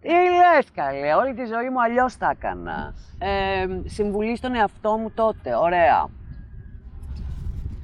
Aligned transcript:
Τι 0.00 0.08
λες 0.08 0.66
καλέ, 0.74 1.14
όλη 1.14 1.34
τη 1.34 1.44
ζωή 1.44 1.70
μου 1.70 1.82
αλλιώς 1.82 2.16
τα 2.16 2.30
έκανα. 2.30 2.94
Ε, 3.18 3.66
συμβουλή 3.84 4.36
στον 4.36 4.54
εαυτό 4.54 4.96
μου 4.96 5.10
τότε, 5.10 5.54
ωραία. 5.54 6.08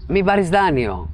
Μην 0.08 0.24
πάρεις 0.24 0.48
δάνειο. 0.48 1.10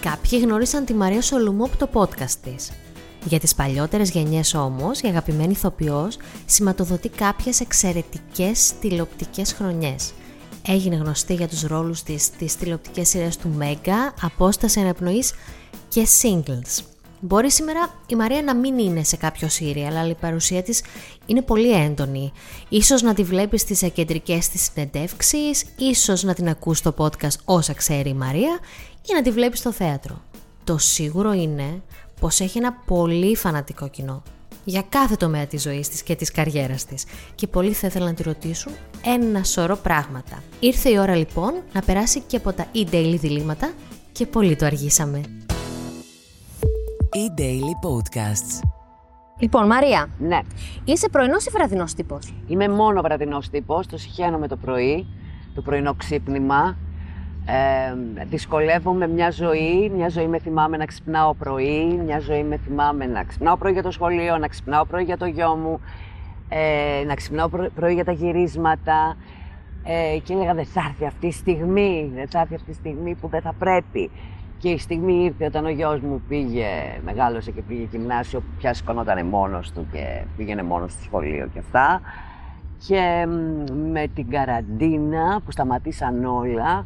Κάποιοι 0.00 0.40
γνώρισαν 0.42 0.84
τη 0.84 0.94
Μαρία 0.94 1.22
Σολουμού 1.22 1.64
από 1.64 1.76
το 1.76 1.88
podcast 1.92 2.30
της. 2.42 2.72
Για 3.24 3.38
τις 3.38 3.54
παλιότερες 3.54 4.10
γενιές 4.10 4.54
όμως, 4.54 5.00
η 5.00 5.06
αγαπημένη 5.06 5.52
ηθοποιός 5.52 6.18
σηματοδοτεί 6.46 7.08
κάποιες 7.08 7.60
εξαιρετικές 7.60 8.72
τηλεοπτικές 8.80 9.52
χρονιές. 9.52 10.12
Έγινε 10.66 10.96
γνωστή 10.96 11.34
για 11.34 11.48
τους 11.48 11.62
ρόλους 11.62 12.02
της 12.02 12.24
στις 12.24 12.56
τηλεοπτικές 12.56 13.08
σειρές 13.08 13.36
του 13.36 13.48
Μέγκα, 13.48 14.14
Απόσταση 14.22 14.80
Αναπνοής 14.80 15.32
και 15.88 16.06
Singles. 16.22 16.82
Μπορεί 17.20 17.50
σήμερα 17.50 18.00
η 18.06 18.14
Μαρία 18.14 18.42
να 18.42 18.54
μην 18.54 18.78
είναι 18.78 19.04
σε 19.04 19.16
κάποιο 19.16 19.48
σύριαλ, 19.48 19.96
αλλά 19.96 20.08
η 20.08 20.14
παρουσία 20.14 20.62
της 20.62 20.82
είναι 21.26 21.42
πολύ 21.42 21.72
έντονη. 21.72 22.32
Ίσως 22.68 23.02
να 23.02 23.14
τη 23.14 23.22
βλέπεις 23.22 23.60
στις 23.60 23.90
κεντρικές 23.92 24.48
της 24.48 24.62
συνεντεύξεις, 24.62 25.64
ίσως 25.78 26.22
να 26.22 26.34
την 26.34 26.48
ακούς 26.48 26.78
στο 26.78 26.94
podcast 26.98 27.36
όσα 27.44 27.72
ξέρει 27.72 28.08
η 28.08 28.14
Μαρία 28.14 28.58
ή 29.10 29.14
να 29.14 29.22
τη 29.22 29.30
βλέπεις 29.30 29.58
στο 29.58 29.72
θέατρο. 29.72 30.22
Το 30.64 30.78
σίγουρο 30.78 31.32
είναι 31.32 31.82
πως 32.20 32.40
έχει 32.40 32.58
ένα 32.58 32.72
πολύ 32.72 33.36
φανατικό 33.36 33.88
κοινό 33.88 34.22
για 34.64 34.84
κάθε 34.88 35.16
τομέα 35.16 35.46
της 35.46 35.62
ζωής 35.62 35.88
της 35.88 36.02
και 36.02 36.16
της 36.16 36.30
καριέρας 36.30 36.84
της 36.84 37.04
και 37.34 37.46
πολλοί 37.46 37.72
θα 37.72 37.86
ήθελαν 37.86 38.08
να 38.08 38.14
τη 38.14 38.22
ρωτήσουν 38.22 38.72
ένα 39.04 39.44
σωρό 39.44 39.76
πράγματα. 39.76 40.42
Ήρθε 40.60 40.90
η 40.90 40.98
ώρα 40.98 41.16
λοιπόν 41.16 41.52
να 41.72 41.80
περάσει 41.80 42.20
και 42.20 42.36
από 42.36 42.52
τα 42.52 42.66
e-daily 42.74 43.16
διλήμματα 43.18 43.72
και 44.12 44.26
πολύ 44.26 44.56
το 44.56 44.66
αργήσαμε. 44.66 45.20
E-Daily 47.12 47.88
Podcasts. 47.88 48.68
Λοιπόν, 49.38 49.66
Μαρία, 49.66 50.08
Ναι, 50.18 50.38
είσαι 50.84 51.08
πρωινός 51.08 51.46
ή 51.46 51.50
βραδινός 51.50 51.94
τύπος; 51.94 52.34
είμαι 52.46 52.68
μόνο 52.68 53.00
βραδινός 53.00 53.50
τύπος, 53.50 53.86
το 53.86 53.96
συχαίνω 53.96 54.46
το 54.46 54.56
πρωί, 54.56 55.06
το 55.54 55.62
πρωινό 55.62 55.94
ξύπνημα. 55.94 56.76
Ε, 57.52 58.24
δυσκολεύομαι 58.24 59.08
μια 59.08 59.30
ζωή, 59.30 59.90
μια 59.94 60.08
ζωή 60.08 60.26
με 60.26 60.38
θυμάμαι 60.38 60.76
να 60.76 60.84
ξυπνάω 60.84 61.34
πρωί, 61.34 62.00
μια 62.04 62.18
ζωή 62.18 62.42
με 62.42 62.56
θυμάμαι 62.56 63.06
να 63.06 63.24
ξυπνάω 63.24 63.56
πρωί 63.56 63.72
για 63.72 63.82
το 63.82 63.90
σχολείο, 63.90 64.38
να 64.38 64.48
ξυπνάω 64.48 64.84
πρωί 64.84 65.02
για 65.02 65.16
το 65.16 65.26
γιο 65.26 65.54
μου, 65.54 65.80
ε, 66.48 67.04
να 67.06 67.14
ξυπνάω 67.14 67.48
πρω- 67.48 67.70
πρωί 67.74 67.94
για 67.94 68.04
τα 68.04 68.12
γυρίσματα. 68.12 69.16
Ε, 69.84 70.18
και 70.18 70.32
έλεγα 70.32 70.54
δεν 70.54 70.64
θα 70.64 70.82
έρθει 70.88 71.06
αυτή 71.06 71.26
η 71.26 71.32
στιγμή, 71.32 72.10
δεν 72.14 72.28
θα 72.28 72.40
έρθει 72.40 72.54
αυτή 72.54 72.70
η 72.70 72.74
στιγμή 72.74 73.14
που 73.14 73.28
δεν 73.28 73.40
θα 73.40 73.54
πρέπει. 73.58 74.10
Και 74.58 74.68
η 74.68 74.78
στιγμή 74.78 75.24
ήρθε 75.24 75.44
όταν 75.44 75.64
ο 75.64 75.68
γιος 75.68 76.00
μου 76.00 76.22
πήγε, 76.28 76.66
μεγάλωσε 77.04 77.50
και 77.50 77.62
πήγε 77.62 77.86
γυμνάσιο, 77.90 78.40
που 78.40 78.46
πια 78.58 78.74
σηκωνόταν 78.74 79.26
μόνος 79.26 79.72
του 79.72 79.86
και 79.92 80.22
πήγαινε 80.36 80.62
μόνος 80.62 80.92
στο 80.92 81.02
σχολείο 81.02 81.48
και 81.52 81.58
αυτά. 81.58 82.00
Και 82.86 83.26
μ, 83.28 83.90
με 83.92 84.06
την 84.14 84.30
καραντίνα 84.30 85.40
που 85.44 85.50
σταματήσαν 85.50 86.24
όλα, 86.24 86.84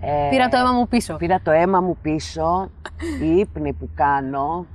ε, 0.00 0.28
Πήρα 0.30 0.48
το 0.48 0.56
αίμα 0.56 0.72
μου 0.72 0.88
πίσω. 0.88 1.16
Πήρα 1.16 1.40
το 1.42 1.50
αίμα 1.50 1.80
μου 1.80 1.96
πίσω. 2.02 2.70
Η 3.22 3.36
ύπνη 3.38 3.72
που 3.72 3.88
κάνω 3.94 4.66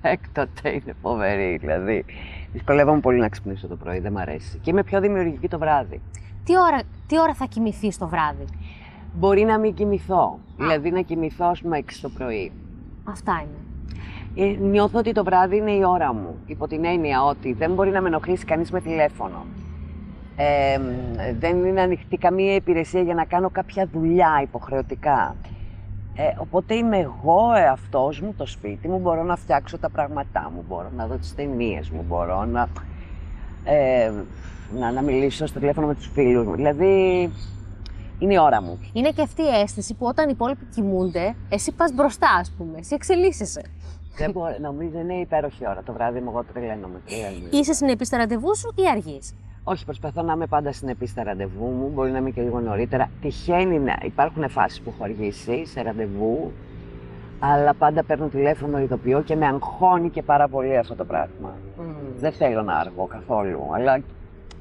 έκτοτε 0.00 0.70
είναι 0.70 0.94
φοβερή. 1.02 1.56
Δηλαδή, 1.56 2.04
δυσκολεύομαι 2.52 3.00
πολύ 3.00 3.18
να 3.18 3.28
ξυπνήσω 3.28 3.66
το 3.66 3.76
πρωί, 3.76 3.98
δεν 3.98 4.12
μ' 4.12 4.18
αρέσει. 4.18 4.58
Και 4.58 4.70
είμαι 4.70 4.82
πιο 4.82 5.00
δημιουργική 5.00 5.48
το 5.48 5.58
βράδυ. 5.58 6.00
Τι 6.44 6.58
ώρα, 6.58 6.80
τι 7.06 7.20
ώρα 7.20 7.34
θα 7.34 7.44
κοιμηθείς 7.44 7.98
το 7.98 8.08
βράδυ; 8.08 8.44
Μπορεί 9.14 9.44
να 9.44 9.58
μην 9.58 9.74
κοιμηθώ. 9.74 10.38
Δηλαδή, 10.56 10.90
να 10.90 11.00
κοιμηθώ, 11.00 11.46
ας 11.46 11.60
πούμε, 11.60 11.78
6 11.78 12.00
το 12.02 12.08
πρωί. 12.08 12.52
Αυτά 13.04 13.42
είναι. 13.42 13.60
Ε, 14.38 14.56
νιώθω 14.58 14.98
ότι 14.98 15.12
το 15.12 15.24
βράδυ 15.24 15.56
είναι 15.56 15.70
η 15.70 15.82
ώρα 15.84 16.14
μου. 16.14 16.34
Υπό 16.46 16.66
την 16.66 16.84
έννοια 16.84 17.24
ότι 17.24 17.52
δεν 17.52 17.72
μπορεί 17.72 17.90
να 17.90 18.00
με 18.00 18.08
ενοχλήσει 18.08 18.44
κανείς 18.44 18.70
με 18.70 18.80
τηλέφωνο. 18.80 19.44
Ε, 20.36 20.78
δεν 21.38 21.64
είναι 21.64 21.80
ανοιχτή 21.80 22.16
καμία 22.16 22.54
υπηρεσία 22.54 23.02
για 23.02 23.14
να 23.14 23.24
κάνω 23.24 23.50
κάποια 23.50 23.88
δουλειά 23.92 24.40
υποχρεωτικά. 24.42 25.36
Ε, 26.16 26.34
οπότε 26.38 26.74
είμαι 26.74 26.98
εγώ 26.98 27.52
εαυτός 27.56 28.20
μου, 28.20 28.34
το 28.36 28.46
σπίτι 28.46 28.88
μου, 28.88 28.98
μπορώ 28.98 29.22
να 29.22 29.36
φτιάξω 29.36 29.78
τα 29.78 29.90
πράγματά 29.90 30.50
μου, 30.54 30.64
μπορώ 30.68 30.90
να 30.96 31.06
δω 31.06 31.14
τις 31.14 31.34
ταινίες 31.34 31.90
μου, 31.90 32.04
μπορώ 32.08 32.44
να, 32.44 32.68
ε, 33.64 34.12
να, 34.78 34.92
να 34.92 35.02
μιλήσω 35.02 35.46
στο 35.46 35.58
τηλέφωνο 35.58 35.86
με 35.86 35.94
τους 35.94 36.10
φίλους 36.12 36.46
μου. 36.46 36.54
Δηλαδή, 36.54 37.30
είναι 38.18 38.34
η 38.34 38.38
ώρα 38.38 38.62
μου. 38.62 38.78
Είναι 38.92 39.10
και 39.10 39.22
αυτή 39.22 39.42
η 39.42 39.60
αίσθηση 39.62 39.94
που 39.94 40.06
όταν 40.06 40.28
οι 40.28 40.32
υπόλοιποι 40.34 40.64
κοιμούνται, 40.74 41.34
εσύ 41.48 41.72
πας 41.72 41.92
μπροστά, 41.92 42.28
ας 42.40 42.54
πούμε. 42.58 42.78
Εσύ 42.78 42.94
εξελίσσεσαι. 42.94 43.62
δεν 44.16 44.30
μπορώ, 44.30 44.56
νομίζω 44.60 44.98
είναι 44.98 45.14
υπέροχη 45.14 45.68
ώρα. 45.68 45.82
Το 45.82 45.92
βράδυ 45.92 46.20
μου 46.20 46.30
εγώ 46.30 46.44
τρελαίνομαι. 46.52 47.00
τρελαίνομαι. 47.06 47.48
Είσαι 47.50 47.72
συνεπής 47.72 48.06
στα 48.06 48.16
ραντεβού 48.16 48.56
σου 48.56 48.72
ή 48.76 48.88
αργείς; 48.90 49.34
Όχι, 49.68 49.84
προσπαθώ 49.84 50.22
να 50.22 50.32
είμαι 50.32 50.46
πάντα 50.46 50.72
συνεπής 50.72 51.10
στα 51.10 51.22
ραντεβού 51.22 51.66
μου. 51.66 51.90
Μπορεί 51.94 52.10
να 52.10 52.18
είμαι 52.18 52.30
και 52.30 52.42
λίγο 52.42 52.60
νωρίτερα. 52.60 53.10
Τυχαίνει 53.20 53.78
να 53.78 53.98
υπάρχουν 54.02 54.48
φάσεις 54.48 54.80
που 54.80 54.92
έχω 54.94 55.04
αργήσει 55.04 55.66
σε 55.66 55.82
ραντεβού, 55.82 56.52
αλλά 57.38 57.74
πάντα 57.74 58.04
παίρνω 58.04 58.26
τηλέφωνο, 58.26 58.78
ειδοποιώ 58.78 59.22
και 59.22 59.36
με 59.36 59.46
αγχώνει 59.46 60.10
και 60.10 60.22
πάρα 60.22 60.48
πολύ 60.48 60.76
αυτό 60.76 60.94
το 60.94 61.04
πράγμα. 61.04 61.54
Δεν 62.18 62.32
θέλω 62.32 62.62
να 62.62 62.74
αργώ 62.74 63.06
καθόλου, 63.06 63.68
αλλά 63.72 64.00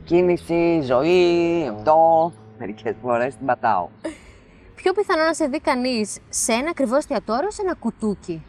κίνηση, 0.04 0.82
ζωή, 0.82 1.68
αυτό, 1.76 2.32
μερικές 2.60 2.96
φορές 3.02 3.36
την 3.36 3.46
πατάω. 3.46 3.88
Πιο 4.76 4.94
πιθανό 4.94 5.24
να 5.24 5.34
σε 5.34 5.46
δει 5.48 5.60
κανείς 5.60 6.20
σε 6.30 6.52
ένα 6.52 6.70
ακριβώ 6.70 6.96
εστιατόριο, 6.96 7.52
σε 7.52 7.62
ένα 7.62 7.74
κουτούκι; 7.74 8.44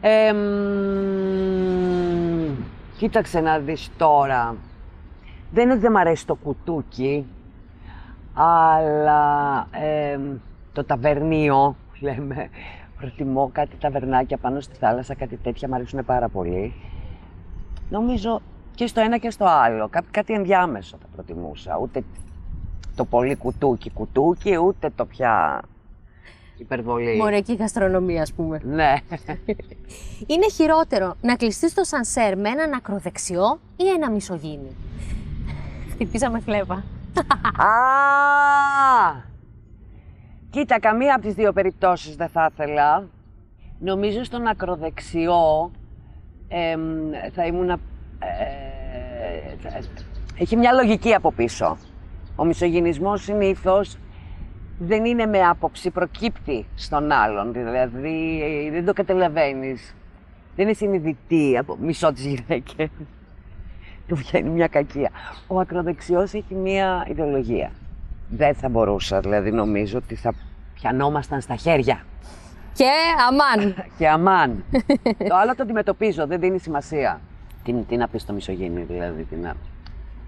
Ε, 0.00 0.32
μ, 0.32 0.38
κοίταξε 2.96 3.40
να 3.40 3.58
δεις 3.58 3.90
τώρα. 3.96 4.54
Δεν 5.52 5.64
είναι 5.64 5.72
ότι 5.72 5.80
δεν 5.80 5.92
μ' 5.92 5.96
αρέσει 5.96 6.26
το 6.26 6.34
κουτούκι, 6.34 7.26
αλλά 8.34 9.66
ε, 9.70 10.18
το 10.72 10.84
ταβερνίο, 10.84 11.76
λέμε, 12.00 12.48
προτιμώ 12.98 13.50
κάτι 13.52 13.76
ταβερνάκια 13.76 14.36
πάνω 14.36 14.60
στη 14.60 14.76
θάλασσα, 14.76 15.14
κάτι 15.14 15.36
τέτοια 15.36 15.68
μ' 15.68 15.74
αρέσουν 15.74 16.04
πάρα 16.04 16.28
πολύ. 16.28 16.74
Νομίζω 17.90 18.40
και 18.74 18.86
στο 18.86 19.00
ένα 19.00 19.18
και 19.18 19.30
στο 19.30 19.44
άλλο, 19.44 19.88
κά, 19.88 20.02
κάτι 20.10 20.32
ενδιάμεσο 20.32 20.96
θα 21.00 21.06
προτιμούσα, 21.14 21.78
ούτε 21.82 22.04
το 22.94 23.04
πολύ 23.04 23.36
κουτούκι 23.36 23.90
κουτούκι, 23.90 24.56
ούτε 24.56 24.90
το 24.96 25.06
πια 25.06 25.62
υπερβολή. 26.60 27.16
Μοριακή 27.16 27.54
γαστρονομία, 27.54 28.22
ας 28.22 28.32
πούμε. 28.32 28.60
Ναι. 28.64 28.94
Είναι 30.26 30.48
χειρότερο 30.52 31.14
να 31.20 31.36
κλειστείς 31.36 31.70
στο 31.70 31.84
σανσέρ 31.84 32.38
με 32.38 32.48
έναν 32.48 32.72
ακροδεξιό 32.72 33.60
ή 33.76 33.88
ένα 33.88 34.10
μισογίνη. 34.10 34.76
Χτυπήσαμε 36.02 36.40
φλέβα. 36.40 36.74
Α! 37.56 37.72
Κοίτα, 40.50 40.80
καμία 40.80 41.14
από 41.14 41.22
τις 41.22 41.34
δύο 41.34 41.52
περιπτώσεις 41.52 42.16
δεν 42.16 42.28
θα 42.28 42.50
ήθελα. 42.52 43.08
Νομίζω 43.78 44.24
στον 44.24 44.46
ακροδεξιό 44.46 45.70
εμ, 46.48 46.80
θα 47.32 47.46
ήμουν... 47.46 47.80
έχει 50.38 50.56
μια 50.56 50.72
λογική 50.72 51.14
από 51.14 51.32
πίσω. 51.32 51.76
Ο 52.36 52.44
μισογυνισμός 52.44 53.22
συνήθως 53.22 53.98
δεν 54.78 55.04
είναι 55.04 55.26
με 55.26 55.42
άποψη, 55.42 55.90
προκύπτει 55.90 56.66
στον 56.74 57.12
άλλον. 57.12 57.52
Δηλαδή 57.52 58.70
δεν 58.72 58.84
το 58.84 58.92
καταλαβαίνεις. 58.92 59.94
Δεν 60.56 60.64
είναι 60.64 60.74
συνειδητή 60.74 61.58
από 61.58 61.76
μισό 61.80 62.12
τις 62.12 62.26
γυναίκες. 62.26 62.88
Του 64.10 64.16
βγαίνει 64.16 64.48
μια 64.50 64.66
κακία. 64.66 65.10
Ο 65.46 65.60
ακροδεξιός 65.60 66.32
έχει 66.32 66.54
μια 66.54 67.06
ιδεολογία. 67.10 67.70
Δεν 68.28 68.54
θα 68.54 68.68
μπορούσα, 68.68 69.20
δηλαδή 69.20 69.50
νομίζω 69.50 69.98
ότι 69.98 70.14
θα 70.14 70.34
πιανόμασταν 70.74 71.40
στα 71.40 71.56
χέρια. 71.56 72.04
Και 72.72 72.90
αμάν. 73.28 73.74
Και 73.98 74.08
αμάν. 74.08 74.64
το 75.28 75.36
άλλο 75.42 75.54
το 75.54 75.62
αντιμετωπίζω, 75.62 76.26
δεν 76.26 76.40
δίνει 76.40 76.58
σημασία. 76.58 77.20
Τι, 77.64 77.72
τι 77.72 77.96
να 77.96 78.08
πει 78.08 78.18
στο 78.18 78.32
μισογέννη, 78.32 78.82
δηλαδή. 78.82 79.22
Τι 79.22 79.36
να... 79.36 79.54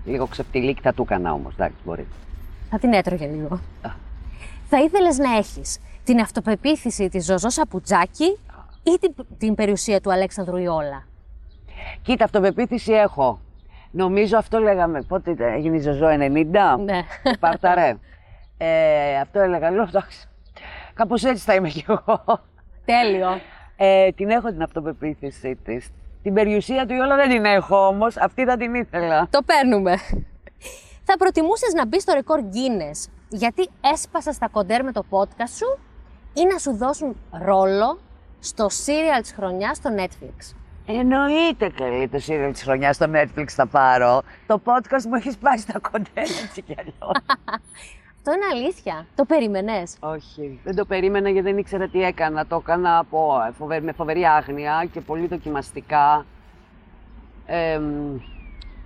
Λίγο 0.04 0.26
ξεπτυλίκτα 0.26 0.92
του 0.92 1.02
έκανα 1.02 1.32
όμως. 1.32 1.52
Εντάξει, 1.52 1.76
μπορεί. 1.84 2.06
Θα 2.70 2.78
την 2.78 2.92
έτρωγε 2.92 3.26
λίγο. 3.26 3.60
Θα 4.68 4.82
ήθελες 4.82 5.18
να 5.18 5.36
έχεις 5.36 5.78
την 6.04 6.20
αυτοπεποίθηση 6.20 7.08
της 7.08 7.24
Ζωζό 7.24 7.48
Σαπουτζάκη 7.48 8.38
ή 8.82 8.98
την, 9.00 9.14
την 9.38 9.54
περιουσία 9.54 10.00
του 10.00 10.12
Αλέξανδρου 10.12 10.56
Ιόλα; 10.56 11.06
Κοίτα, 12.02 12.24
αυτοπεποίθηση 12.24 12.92
έχω. 12.92 13.40
Νομίζω 13.92 14.38
αυτό 14.38 14.58
λέγαμε. 14.58 15.02
Πότε 15.02 15.30
ήταν, 15.30 15.52
έγινε 15.52 15.76
η 15.76 15.80
Ζωζό 15.80 16.06
90. 16.06 16.44
Ναι. 16.84 17.02
Πάρτα 17.40 17.74
Ε, 18.64 19.16
αυτό 19.20 19.40
έλεγα. 19.40 19.70
Λέω, 19.70 19.82
εντάξει. 19.82 20.28
Κάπως 20.94 21.24
έτσι 21.24 21.44
θα 21.44 21.54
είμαι 21.54 21.68
κι 21.68 21.84
εγώ. 21.88 22.40
Τέλειο. 22.84 23.40
Ε, 23.76 24.10
την 24.12 24.30
έχω 24.30 24.48
την 24.48 24.62
αυτοπεποίθησή 24.62 25.58
της. 25.64 25.90
Την 26.22 26.34
περιουσία 26.34 26.86
του 26.86 26.94
Ιόλα 26.94 27.16
δεν 27.16 27.28
την 27.28 27.44
έχω 27.44 27.86
όμως. 27.86 28.16
Αυτή 28.16 28.44
θα 28.44 28.56
την 28.56 28.74
ήθελα. 28.74 29.28
Το 29.30 29.40
παίρνουμε. 29.46 29.96
Θα 29.96 30.16
Θα 31.04 31.16
προτιμούσες 31.16 31.72
να 31.72 31.86
μπεις 31.86 32.02
στο 32.02 32.12
ρεκόρ 32.12 32.40
Guinness 32.40 33.10
γιατί 33.28 33.68
έσπασα 33.92 34.32
στα 34.32 34.48
κοντέρ 34.48 34.84
με 34.84 34.92
το 34.92 35.04
podcast 35.10 35.48
σου 35.56 35.78
ή 36.34 36.44
να 36.52 36.58
σου 36.58 36.76
δώσουν 36.76 37.16
ρόλο 37.30 37.98
στο 38.38 38.66
serial 38.66 39.20
της 39.22 39.32
χρονιάς 39.32 39.76
στο 39.76 39.90
Netflix; 39.96 40.54
Εννοείται 40.86 41.68
καλή 41.68 42.08
το 42.08 42.18
serial 42.26 42.50
της 42.52 42.62
χρονιάς 42.62 42.96
στο 42.96 43.06
Netflix 43.14 43.46
θα 43.48 43.66
πάρω. 43.66 44.22
Το 44.46 44.60
podcast 44.64 45.02
μου 45.08 45.14
έχεις 45.14 45.36
πάει 45.36 45.56
στα 45.56 45.78
κοντέρ 45.78 46.22
έτσι 46.44 46.62
κι 46.62 46.74
αλλιώς. 46.78 47.16
Αυτό 48.24 48.32
είναι 48.34 48.46
αλήθεια. 48.52 49.06
Το 49.14 49.24
περίμενες; 49.24 49.96
Όχι, 50.00 50.60
δεν 50.64 50.74
το 50.74 50.84
περίμενα 50.84 51.28
γιατί 51.28 51.48
δεν 51.48 51.58
ήξερα 51.58 51.88
τι 51.88 52.02
έκανα. 52.02 52.46
Το 52.46 52.56
έκανα 52.56 52.98
από, 52.98 53.32
φοβε- 53.58 53.82
με 53.82 53.92
φοβερή 53.92 54.24
άγνοια 54.24 54.88
και 54.92 55.00
πολύ 55.00 55.26
δοκιμαστικά. 55.26 56.24
Ε, 57.46 57.80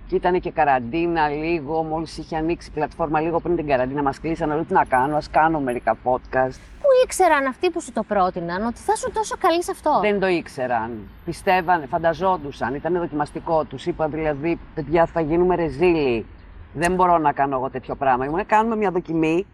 και 0.07 0.15
ήταν 0.15 0.39
και 0.39 0.51
καραντίνα 0.51 1.27
λίγο, 1.27 1.83
μόλις 1.83 2.17
είχε 2.17 2.35
ανοίξει 2.35 2.69
η 2.69 2.71
πλατφόρμα 2.73 3.19
λίγο 3.19 3.39
πριν 3.39 3.55
την 3.55 3.67
καραντίνα 3.67 4.01
μας 4.01 4.19
κλείσανε, 4.19 4.53
λέω 4.53 4.63
τι 4.63 4.73
να 4.73 4.85
κάνω, 4.85 5.15
ας 5.15 5.29
κάνω 5.29 5.59
μερικά 5.59 5.97
podcast. 6.03 6.59
Πού 6.81 6.87
ήξεραν 7.03 7.45
αυτοί 7.45 7.69
που 7.69 7.81
σου 7.81 7.91
το 7.91 8.03
πρότειναν 8.03 8.65
ότι 8.65 8.79
θα 8.79 8.95
σου 8.95 9.11
τόσο 9.11 9.35
καλή 9.39 9.63
σε 9.63 9.71
αυτό; 9.71 9.99
Δεν 10.01 10.19
το 10.19 10.27
ήξεραν, 10.27 11.09
πιστεύανε, 11.25 11.85
φανταζόντουσαν, 11.85 12.75
ήταν 12.75 12.93
δοκιμαστικό. 12.93 13.63
Τους 13.63 13.85
είπα 13.85 14.07
δηλαδή, 14.07 14.59
παιδιά 14.75 15.05
θα 15.05 15.21
γίνουμε 15.21 15.55
ρεζίλοι, 15.55 16.25
δεν 16.73 16.93
μπορώ 16.93 17.17
να 17.17 17.31
κάνω 17.31 17.55
εγώ 17.55 17.69
τέτοιο 17.69 17.95
πράγμα. 17.95 18.25
Μου 18.25 18.43
κάνουμε 18.45 18.75
μια 18.75 18.91
δοκιμή, 18.91 19.45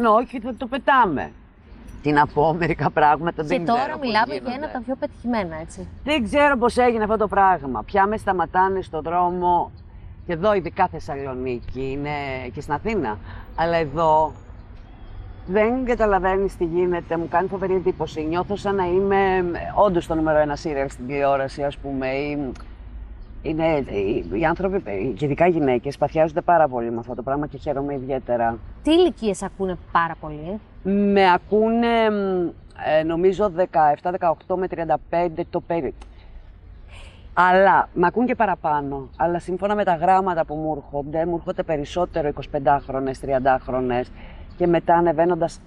ναι 0.00 0.08
όχι 0.08 0.40
θα 0.40 0.54
το 0.54 0.66
πετάμε. 0.66 1.32
Τι 2.02 2.12
να 2.12 2.26
πω, 2.26 2.54
μερικά 2.54 2.90
πράγματα 2.90 3.42
Και 3.42 3.48
δεν 3.48 3.64
τώρα 3.64 3.80
ξέρω 3.80 3.98
πώς 3.98 4.06
μιλάμε 4.06 4.24
για 4.26 4.34
γίνονται. 4.36 4.56
ένα 4.56 4.64
από 4.64 4.74
τα 4.74 4.80
πιο 4.84 4.94
πετυχημένα, 4.94 5.56
έτσι. 5.60 5.88
Δεν 6.04 6.24
ξέρω 6.24 6.56
πώς 6.56 6.76
έγινε 6.76 7.04
αυτό 7.04 7.16
το 7.16 7.28
πράγμα. 7.28 7.82
Πια 7.82 8.06
με 8.06 8.16
σταματάνε 8.16 8.82
στον 8.82 9.02
δρόμο 9.02 9.70
και 10.26 10.32
εδώ 10.32 10.54
ειδικά 10.54 10.88
Θεσσαλονίκη, 10.88 11.90
είναι 11.90 12.10
και 12.52 12.60
στην 12.60 12.74
Αθήνα. 12.74 13.18
Αλλά 13.56 13.76
εδώ 13.76 14.32
δεν 15.46 15.84
καταλαβαίνεις 15.84 16.56
τι 16.56 16.64
γίνεται, 16.64 17.16
μου 17.16 17.28
κάνει 17.28 17.48
φοβερή 17.48 17.74
εντύπωση. 17.74 18.20
Νιώθω 18.22 18.56
σαν 18.56 18.74
να 18.74 18.84
είμαι 18.84 19.44
όντως 19.74 20.06
το 20.06 20.14
νούμερο 20.14 20.38
ένα 20.38 20.56
σύριαλ 20.56 20.88
στην 20.90 21.06
τηλεόραση, 21.06 21.62
ας 21.62 21.76
πούμε. 21.76 22.06
Ή, 22.08 22.52
είναι, 23.42 23.78
οι, 23.78 24.24
οι 24.32 24.44
άνθρωποι, 24.44 24.82
και 25.16 25.24
ειδικά 25.24 25.46
οι 25.46 25.50
γυναίκες, 25.50 25.98
παθιάζονται 25.98 26.40
πάρα 26.40 26.68
πολύ 26.68 26.90
με 26.90 26.98
αυτό 26.98 27.14
το 27.14 27.22
πράγμα 27.22 27.46
και 27.46 27.56
χαίρομαι 27.56 27.94
ιδιαίτερα. 27.94 28.58
Τι 28.82 28.92
ηλικίες 28.92 29.42
ακούνε 29.42 29.76
πάρα 29.92 30.14
πολύ; 30.20 30.60
Με 30.82 31.32
ακούνε, 31.32 32.10
μ, 32.10 32.48
ε, 32.98 33.02
νομίζω, 33.02 33.52
17-18 33.56 34.56
με 34.56 34.66
35 34.66 35.44
το 35.50 35.60
περί. 35.60 35.94
Αλλά 37.34 37.88
με 37.92 38.06
ακούν 38.06 38.26
και 38.26 38.34
παραπάνω. 38.34 39.08
Αλλά 39.16 39.38
σύμφωνα 39.38 39.74
με 39.74 39.84
τα 39.84 39.94
γράμματα 39.94 40.44
που 40.44 40.54
μου 40.54 40.74
έρχονται, 40.76 41.26
μου 41.26 41.34
έρχονται 41.34 41.62
περισσότερο 41.62 42.30
25χρονες, 42.52 43.20
30χρονες 43.20 44.04
και 44.56 44.66
μετά 44.66 44.94
ανεβαίνοντας. 44.94 45.60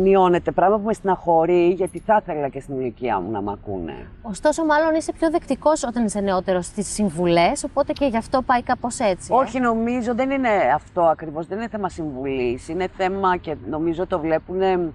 Μειώνεται 0.00 0.50
πράγμα 0.50 0.76
που 0.78 0.84
με 0.86 0.92
στεναχωρεί 0.92 1.68
γιατί 1.68 1.98
θα 1.98 2.18
ήθελα 2.22 2.48
και 2.48 2.60
στην 2.60 2.80
ηλικία 2.80 3.20
μου 3.20 3.30
να 3.30 3.40
με 3.42 3.52
ακούνε. 3.52 4.06
Ωστόσο, 4.22 4.64
μάλλον 4.64 4.94
είσαι 4.94 5.12
πιο 5.12 5.30
δεκτικός 5.30 5.82
όταν 5.84 6.04
είσαι 6.04 6.20
νεότερος 6.20 6.66
στις 6.66 6.88
συμβουλές, 6.88 7.64
οπότε 7.64 7.92
και 7.92 8.06
γι' 8.06 8.16
αυτό 8.16 8.42
πάει 8.42 8.62
κάπως 8.62 8.98
έτσι. 8.98 9.32
ε; 9.32 9.36
Όχι, 9.36 9.60
νομίζω 9.60 10.14
δεν 10.14 10.30
είναι 10.30 10.48
αυτό 10.74 11.02
ακριβώς, 11.02 11.46
δεν 11.46 11.58
είναι 11.58 11.68
θέμα 11.68 11.88
συμβουλής, 11.88 12.68
είναι 12.68 12.88
θέμα 12.96 13.36
και 13.36 13.56
νομίζω 13.70 14.06
το 14.06 14.18
βλέπουν 14.18 14.92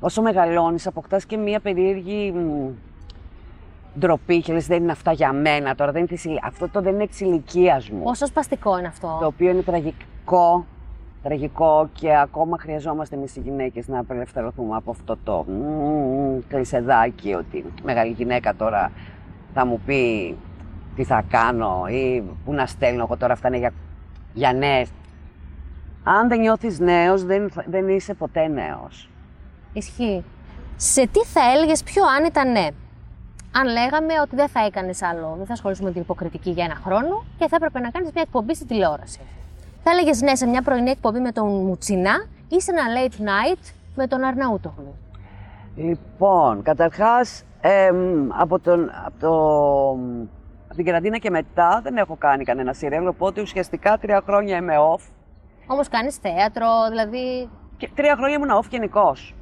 όσο 0.00 0.22
μεγαλώνεις, 0.22 0.86
αποκτάς 0.86 1.24
και 1.26 1.36
μία 1.36 1.60
περίεργη 1.60 2.32
μ, 2.32 2.68
ντροπή 3.98 4.40
και 4.40 4.52
λες 4.52 4.66
δεν 4.66 4.82
είναι 4.82 4.92
αυτά 4.92 5.12
για 5.12 5.32
μένα 5.32 5.74
τώρα, 5.74 5.92
δεν 5.92 6.00
είναι 6.00 6.10
της, 6.10 6.24
ηλι- 6.24 6.40
αυτό 6.44 6.68
το 6.68 6.80
δεν 6.80 6.94
είναι 6.94 7.06
της 7.06 7.20
ηλικίας 7.20 7.90
μου. 7.90 8.02
Πόσο 8.02 8.26
σπαστικό 8.26 8.78
είναι 8.78 8.86
αυτό; 8.86 9.16
Το 9.20 9.26
οποίο 9.26 9.50
είναι 9.50 9.62
τραγικό, 9.62 10.64
τραγικό 11.24 11.88
και 11.92 12.16
ακόμα 12.16 12.58
χρειαζόμαστε 12.58 13.16
εμείς 13.16 13.36
οι 13.36 13.40
γυναίκες 13.40 13.88
να 13.88 13.98
απελευθερωθούμε 13.98 14.76
από 14.76 14.90
αυτό 14.90 15.16
το 15.24 15.44
μ, 15.48 16.38
κλεισεδάκι 16.48 17.34
ότι 17.34 17.64
μεγάλη 17.82 18.12
γυναίκα 18.12 18.54
τώρα 18.54 18.92
θα 19.54 19.66
μου 19.66 19.80
πει 19.86 20.36
τι 20.96 21.04
θα 21.04 21.24
κάνω 21.28 21.84
ή 21.88 22.22
πού 22.44 22.52
να 22.52 22.66
στέλνω 22.66 23.02
εγώ 23.02 23.16
τώρα 23.16 23.32
αυτά 23.32 23.48
είναι 23.48 23.56
για, 23.58 23.72
για 24.34 24.52
νέες. 24.52 24.90
Αν 26.04 26.28
δεν 26.28 26.40
νιώθεις 26.40 26.78
νέος 26.78 27.24
δεν, 27.24 27.50
θα- 27.50 27.64
δεν 27.66 27.88
είσαι 27.88 28.14
ποτέ 28.14 28.48
νέος. 28.48 29.10
Ισχύει. 29.72 30.24
Σε 30.76 31.06
τι 31.06 31.24
θα 31.24 31.40
έλεγες 31.56 31.82
πιο 31.82 32.02
άνετα 32.18 32.44
ναι; 32.44 32.66
Αν 33.56 33.64
λέγαμε 33.72 34.12
ότι 34.22 34.36
δεν 34.36 34.48
θα 34.48 34.64
έκανες 34.64 35.02
άλλο, 35.02 35.34
δεν 35.36 35.46
θα 35.46 35.52
ασχολήσουμε 35.52 35.86
με 35.88 35.92
την 35.92 36.02
υποκριτική 36.02 36.50
για 36.50 36.64
ένα 36.64 36.74
χρόνο 36.74 37.24
και 37.38 37.48
θα 37.48 37.56
έπρεπε 37.56 37.80
να 37.80 37.90
κάνεις 37.90 38.10
μια 38.12 38.22
εκπομπή 38.22 38.54
στη 38.54 38.64
τηλεόραση. 38.66 39.20
Θα 39.86 39.90
έλεγες 39.90 40.20
ναι 40.20 40.34
σε 40.34 40.46
μια 40.46 40.62
πρωινή 40.62 40.90
εκπομπή 40.90 41.18
με 41.20 41.32
τον 41.32 41.48
Μουτσινά 41.64 42.26
ή 42.48 42.60
σε 42.60 42.70
ένα 42.70 42.82
late 42.96 43.20
night 43.20 43.72
με 43.94 44.06
τον 44.06 44.24
Αρναούτογλου. 44.24 44.94
Λοιπόν, 45.76 46.62
καταρχάς 46.62 47.44
εμ, 47.60 48.28
από, 48.32 48.58
τον, 48.58 48.90
από, 49.04 49.18
το, 49.20 49.30
από 50.66 50.74
την 50.76 50.84
καραντίνα 50.84 51.18
και 51.18 51.30
μετά 51.30 51.80
δεν 51.82 51.96
έχω 51.96 52.16
κάνει 52.16 52.44
κανένα 52.44 52.72
σιρέλ, 52.72 53.06
οπότε 53.06 53.40
ουσιαστικά 53.40 53.98
τρία 53.98 54.22
χρόνια 54.26 54.56
είμαι 54.56 54.74
off. 54.94 55.02
Όμως 55.66 55.88
κάνεις 55.88 56.16
θέατρο, 56.16 56.66
δηλαδή 56.90 57.48
Και 57.76 57.90
τρία 57.94 58.14
χρόνια 58.16 58.34
ήμουν 58.36 58.58
off 58.62 58.68
γενικώς. 58.70 59.34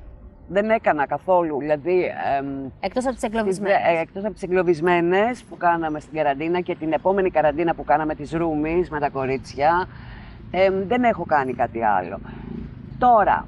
Δεν 0.49 0.71
έκανα 0.71 1.06
καθόλου. 1.06 1.59
Δηλαδή, 1.59 2.05
εμ, 2.39 2.47
εκτός 2.81 3.05
από 3.05 3.12
τις 3.15 3.23
τις- 3.23 3.31
εγκλωβισμένες. 3.31 3.77
ε, 3.87 4.00
εκτός 4.00 4.25
από 4.25 4.33
τις 4.33 4.43
εγκλωβισμένες 4.43 5.43
που 5.43 5.56
κάναμε 5.56 6.00
στην 6.00 6.15
καραντίνα 6.17 6.61
και 6.61 6.75
την 6.75 6.93
επόμενη 6.93 7.31
καραντίνα 7.31 7.75
που 7.75 7.85
κάναμε 7.85 8.15
τις 8.15 8.33
ρούμις 8.33 8.91
με 8.91 9.00
τα 9.00 9.09
κορίτσια, 9.11 9.87
εμ, 10.54 10.87
δεν 10.87 11.04
έχω 11.04 11.25
κάνει 11.25 11.52
κάτι 11.52 11.82
άλλο. 11.82 12.20
Τώρα, 12.99 13.46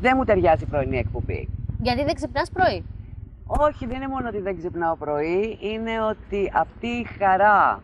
δεν 0.00 0.12
μου 0.16 0.24
ταιριάζει 0.24 0.64
η 0.64 0.66
πρωινή 0.66 0.98
εκπομπή. 0.98 1.48
Γιατί 1.82 2.04
δεν 2.04 2.14
ξυπνάς 2.14 2.50
πρωί; 2.50 2.84
Όχι, 3.46 3.86
δεν 3.86 3.96
είναι 3.96 4.08
μόνο 4.08 4.28
ότι 4.28 4.40
δεν 4.40 4.56
ξυπνάω 4.56 4.96
πρωί, 4.96 5.58
είναι 5.60 6.02
ότι 6.02 6.52
αυτή 6.54 6.86
η 6.86 7.06
χαρά 7.18 7.82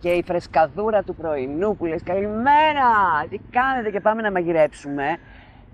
και 0.00 0.08
η 0.08 0.22
φρεσκαδούρα 0.22 1.02
του 1.02 1.14
πρωινού 1.14 1.76
που 1.76 1.84
λες 1.84 2.02
καλημέρα, 2.02 2.90
τι 3.30 3.38
κάνετε 3.50 3.90
και 3.90 4.00
πάμε 4.00 4.22
να 4.22 4.30
μαγειρέψουμε, 4.30 5.16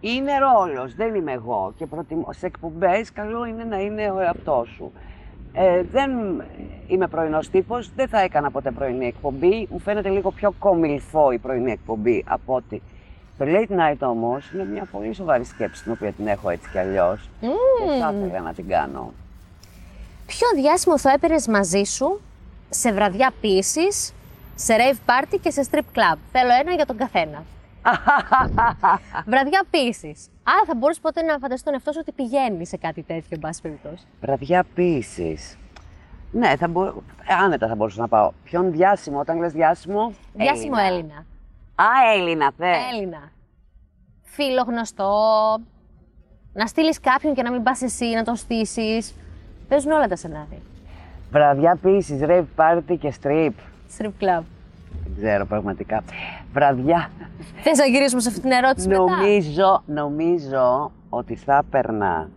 είναι 0.00 0.32
ρόλος, 0.38 0.94
δεν 0.94 1.14
είμαι 1.14 1.32
εγώ 1.32 1.72
και 1.76 1.86
προτιμώ, 1.86 2.32
σε 2.32 2.46
εκπομπές 2.46 3.12
καλό 3.12 3.44
είναι 3.44 3.64
να 3.64 3.80
είναι 3.80 4.10
ο 4.10 4.20
εαυτός 4.20 4.68
σου. 4.68 4.92
Ε, 5.54 5.82
δεν 5.93 6.10
είμαι 6.87 7.06
πρωινός 7.06 7.50
τύπος, 7.50 7.90
δεν 7.94 8.08
θα 8.08 8.20
έκανα 8.20 8.50
ποτέ 8.50 8.70
πρωινή 8.70 9.06
εκπομπή, 9.06 9.69
μου 9.70 9.78
φαίνεται 9.78 10.08
λίγο 10.08 10.31
πιο 10.31 10.54
κομιλφό 10.58 11.31
η 11.31 11.38
πρωινή 11.38 11.70
εκπομπή 11.70 12.25
από 12.28 12.54
ότι 12.54 12.82
το 13.38 13.44
late 13.49 13.73
night 13.73 13.99
όμως 13.99 14.50
είναι 14.52 14.64
μια 14.64 14.88
πολύ 14.92 15.14
σοβαρή 15.14 15.44
σκέψη 15.44 15.82
την 15.82 15.92
οποία 15.92 16.12
την 16.12 16.26
έχω 16.26 16.50
έτσι 16.50 16.68
κι 16.71 16.78
αλλιώς 16.78 17.28
και 17.40 18.00
θα 18.00 18.14
ήθελα 18.25 18.40
να 18.40 18.52
την 18.52 18.68
κάνω. 18.68 19.12
Ποιο 20.26 20.47
διάσημο 20.54 20.99
θα 20.99 21.12
έπαιρνε 21.12 21.37
μαζί 21.49 21.82
σου 21.82 22.21
σε 22.71 22.92
βραδιά 22.92 23.32
ποιήση, 23.40 23.92
σε 24.54 24.75
rave 24.76 25.11
party 25.11 25.38
και 25.40 25.50
σε 25.50 25.68
strip 25.71 25.99
club; 25.99 26.16
Θέλω 26.32 26.50
ένα 26.61 26.73
για 26.73 26.87
τον 26.87 26.97
καθένα. 26.97 27.44
βραδιά 29.32 29.64
ποιήση. 29.71 30.14
Άρα 30.42 30.64
θα 30.66 30.75
μπορούσε 30.75 31.00
ποτέ 31.00 31.22
να 31.22 31.38
φανταστεί 31.38 31.64
τον 31.64 31.72
εαυτό 31.75 31.92
σου 31.92 31.99
ότι 32.00 32.12
πηγαίνει 32.12 32.66
σε 32.66 32.76
κάτι 32.76 33.02
τέτοιο, 33.02 33.28
εν 33.28 33.38
πάση 33.38 33.61
περιπτώσει. 33.61 34.06
Βραδιά 34.20 34.64
ποιήση. 34.75 35.38
Ναι, 36.30 36.56
θα 36.56 36.68
μπο... 36.68 36.92
άνετα 37.42 37.68
θα 37.68 37.75
μπορούσα 37.75 38.00
να 38.00 38.08
πάω. 38.08 38.32
Ποιον 38.44 38.72
διάσημο, 38.72 39.18
όταν 39.18 39.38
λες 39.38 39.52
διάσημο; 39.52 40.12
Διάσημο 40.34 40.75
Έλληνα. 40.88 41.14
Α, 41.75 42.14
Έλληνα, 42.14 42.52
θες. 42.56 42.76
Έλληνα. 42.92 43.32
Φίλο 44.22 44.62
γνωστό. 44.62 45.12
Να 46.52 46.66
στείλεις 46.66 47.00
κάποιον 47.00 47.34
και 47.34 47.42
να 47.42 47.50
μην 47.50 47.62
πας 47.62 47.82
εσύ 47.82 48.04
να 48.04 48.22
τον 48.22 48.37
στήσεις. 48.37 49.14
Παίζουν 49.68 49.92
όλα 49.92 50.08
τα 50.08 50.16
σενάρια. 50.16 50.58
Βραδιά 51.30 51.78
ποιήση, 51.82 52.20
rave 52.22 52.44
party 52.56 52.96
και 52.99 53.14
strip. 53.22 53.52
Strip 53.99 54.12
club. 54.20 54.42
Δεν 55.14 55.25
ξέρω 55.25 55.47
πραγματικά. 55.47 56.02
Βραδιά. 56.52 57.11
Θες 57.62 57.78
να 57.78 57.85
γυρίσουμε 57.85 58.21
σε 58.21 58.28
αυτή 58.28 58.40
την 58.40 58.50
ερώτηση 58.50 58.88
μετά; 58.88 59.04
νομίζω, 59.04 59.83
νομίζω 59.87 60.92
ότι 61.09 61.35
θα 61.37 61.62
περνά 61.71 62.28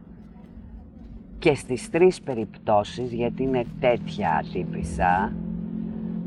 και 1.40 1.56
στις 1.56 1.90
τρεις 1.90 2.22
περιπτώσεις, 2.22 3.14
γιατί 3.14 3.44
είναι 3.44 3.66
τέτοια 3.80 4.44
τύπησα, 4.54 5.34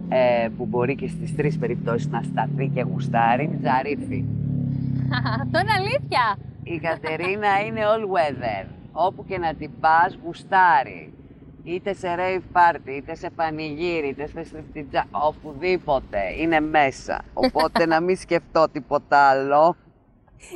ε, 0.08 0.48
που 0.56 0.66
μπορεί 0.66 0.94
και 0.94 1.08
στις 1.08 1.36
τρεις 1.36 1.58
περιπτώσεις 1.58 2.08
να 2.08 2.22
σταθεί 2.22 2.70
και 2.74 2.82
γουστάρει, 2.82 3.58
Ζαρίφη. 3.62 4.24
Αυτό 5.40 5.58
είναι 5.58 5.72
αλήθεια. 5.76 6.36
Η 6.62 6.78
Κατερίνα 6.78 7.60
είναι 7.66 7.80
all 7.80 8.04
weather. 8.04 8.66
Όπου 8.92 9.24
και 9.24 9.38
να 9.38 9.54
την 9.54 9.70
πας, 9.80 10.18
γουστάρει. 10.24 11.12
Είτε 11.68 11.94
σε 11.94 12.08
rave 12.18 12.56
party, 12.58 12.88
είτε 12.88 13.14
σε 13.14 13.30
πανηγύρι, 13.30 14.08
είτε 14.08 14.26
σε 14.26 14.44
στριφτιτζά, 14.44 15.04
οπουδήποτε 15.10 16.18
είναι 16.38 16.60
μέσα. 16.60 17.24
Οπότε 17.34 17.86
να 17.86 18.00
μην 18.00 18.16
σκεφτώ 18.16 18.68
τίποτα 18.72 19.28
άλλο. 19.28 19.76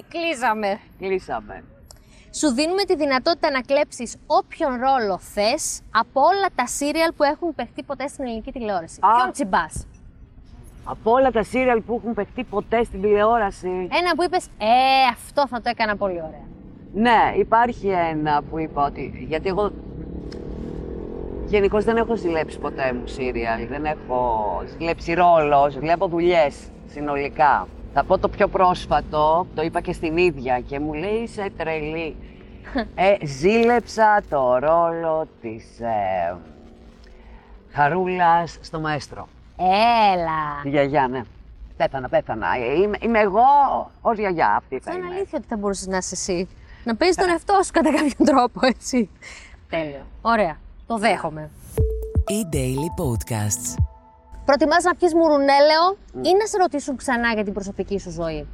Κλείσαμε. 0.08 0.78
Κλείσαμε. 0.98 1.64
Σου 2.34 2.48
δίνουμε 2.52 2.82
τη 2.84 2.96
δυνατότητα 2.96 3.50
να 3.50 3.60
κλέψεις 3.60 4.16
όποιον 4.26 4.70
ρόλο 4.70 5.18
θες 5.18 5.80
από 5.90 6.20
όλα 6.20 6.48
τα 6.54 6.66
σύριαλ 6.66 7.12
που 7.12 7.22
έχουν 7.22 7.54
παιχτεί 7.54 7.82
ποτέ 7.82 8.06
στην 8.06 8.24
ελληνική 8.24 8.52
τηλεόραση. 8.52 8.98
Α. 9.02 9.14
Ποιον 9.16 9.32
τσιμπάς; 9.32 9.86
Από 10.84 11.10
όλα 11.10 11.30
τα 11.30 11.42
σύριαλ 11.42 11.80
που 11.80 11.94
έχουν 11.94 12.14
παιχτεί 12.14 12.44
ποτέ 12.44 12.84
στην 12.84 13.02
τηλεόραση. 13.02 13.68
Ένα 13.68 14.14
που 14.16 14.22
είπες, 14.22 14.46
Ε, 14.46 15.06
αυτό 15.12 15.46
θα 15.48 15.60
το 15.60 15.68
έκανα 15.70 15.96
πολύ 15.96 16.22
ωραία. 16.22 16.46
Ναι, 16.94 17.34
υπάρχει 17.38 17.88
ένα 17.88 18.42
που 18.42 18.58
είπα 18.58 18.84
ότι. 18.84 19.24
Γιατί 19.28 19.48
εγώ 19.48 19.72
γενικώς 21.52 21.84
δεν 21.84 21.96
έχω 21.96 22.16
ζηλέψει 22.16 22.58
ποτέ 22.58 22.92
μου 22.92 23.06
σύριαλ. 23.06 23.66
Δεν 23.66 23.84
έχω 23.84 24.62
ζηλέψει 24.78 25.12
ρόλος. 25.14 25.78
Βλέπω 25.78 26.06
δουλειές 26.08 26.56
συνολικά. 26.86 27.68
Θα 27.94 28.04
πω 28.04 28.18
το 28.18 28.28
πιο 28.28 28.48
πρόσφατο, 28.48 29.46
το 29.54 29.62
είπα 29.62 29.80
και 29.80 29.92
στην 29.92 30.16
ίδια 30.16 30.60
και 30.60 30.80
μου 30.80 30.92
λέει 30.94 31.14
είσαι 31.22 31.50
τρελή. 31.56 32.16
ε, 32.94 33.26
ζήλεψα 33.26 34.22
το 34.28 34.58
ρόλο 34.58 35.26
της 35.40 35.80
ε, 35.80 36.36
Χαρούλας 37.72 38.58
στο 38.60 38.80
Μαέστρο. 38.80 39.28
Έλα. 40.12 40.62
Τη 40.62 40.68
γιαγιά, 40.68 41.08
ναι. 41.08 41.22
Πέθανα, 41.76 42.08
πέθανα. 42.08 42.46
Ε, 42.56 42.80
Είμαι, 42.80 42.96
είμαι 43.00 43.18
εγώ 43.18 43.42
ως 44.00 44.18
γιαγιά 44.18 44.54
αυτή 44.56 44.78
θα 44.78 44.90
Σαν 44.92 45.00
είμαι. 45.00 45.14
αλήθεια 45.14 45.38
ότι 45.38 45.46
θα 45.48 45.56
μπορούσες 45.56 45.86
να 45.86 45.96
είσαι 45.96 46.10
εσύ. 46.14 46.48
Να 46.84 46.96
παίζεις 46.96 47.16
τον 47.16 47.28
εαυτό 47.28 47.60
σου 47.64 47.70
κατά 47.72 47.90
κάποιον 47.90 48.26
τρόπο, 48.28 48.60
έτσι. 48.66 49.10
Τέλειο. 49.68 50.02
Ωραία. 50.22 50.56
Το 50.92 50.98
δέχομαι. 50.98 51.50
E-Daily 52.36 52.88
Podcasts. 53.02 53.76
Προτιμάς 54.44 54.84
να 54.84 54.94
πιεις 54.94 55.14
μουρουνέλαιο 55.14 55.84
ή 56.14 56.32
να 56.38 56.46
σε 56.46 56.56
ρωτήσουν 56.58 56.96
ξανά 56.96 57.32
για 57.32 57.44
την 57.44 57.52
προσωπική 57.52 57.98
σου 57.98 58.10
ζωή; 58.10 58.46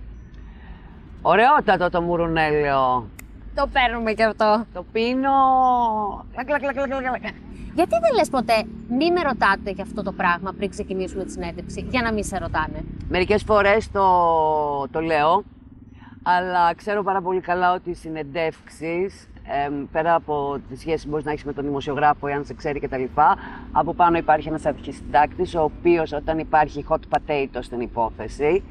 Ωραιότατο 1.23 1.89
το 1.91 2.03
μουρουνέλαιο. 2.03 3.09
Το 3.55 3.69
παίρνουμε 3.73 4.13
και 4.13 4.25
αυτό. 4.25 4.65
Το 4.73 4.85
πίνω. 4.93 5.31
Κλακ, 6.33 6.47
κλακ, 6.47 6.61
κλακ, 6.61 6.75
κλακ, 6.75 6.89
κλακ. 6.89 7.35
Γιατί 7.75 7.95
δεν 8.01 8.15
λες 8.17 8.29
ποτέ 8.31 8.65
μη 8.89 9.13
με 9.13 9.23
ρωτάτε 9.23 9.71
για 9.71 9.85
αυτό 9.85 10.03
το 10.03 10.13
πράγμα 10.13 10.53
πριν 10.57 10.71
ξεκινήσουμε 10.71 11.25
τη 11.25 11.33
συνέντευξη, 11.33 11.87
για 11.91 12.03
να 12.03 12.13
μην 12.13 12.25
σε 12.25 12.39
ρωτάνε. 12.39 12.85
Μερικές 13.09 13.43
φορές 13.43 13.91
το, 13.91 14.07
το 14.91 15.01
λέω, 15.01 15.45
αλλά 16.23 16.75
ξέρω 16.75 17.03
πάρα 17.03 17.23
πολύ 17.23 17.41
καλά 17.41 17.73
ότι 17.75 17.91
οι 17.91 17.95
συνεντεύξεις, 17.95 19.29
εμ, 19.67 19.87
πέρα 19.93 20.15
από 20.15 20.59
τη 20.69 20.77
σχέση 20.77 21.05
που 21.05 21.11
μπορείς 21.11 21.25
να 21.25 21.31
έχεις 21.31 21.45
με 21.45 21.53
τον 21.53 21.65
δημοσιογράφο 21.65 22.29
ή 22.29 22.33
αν 22.33 22.45
σε 22.45 22.55
ξέρει 22.55 22.81
κτλ. 22.81 23.05
Από 23.73 23.95
πάνω 23.95 24.17
υπάρχει 24.17 24.49
ένας 24.49 24.67
αρχισυντάκτης, 24.67 25.55
ο 25.55 25.63
οποίος 25.63 26.13
όταν 26.13 26.39
υπάρχει 26.39 26.85
hot 26.89 27.17
potato 27.17 27.59
στην 27.61 27.81
υπόθεση, 27.81 28.63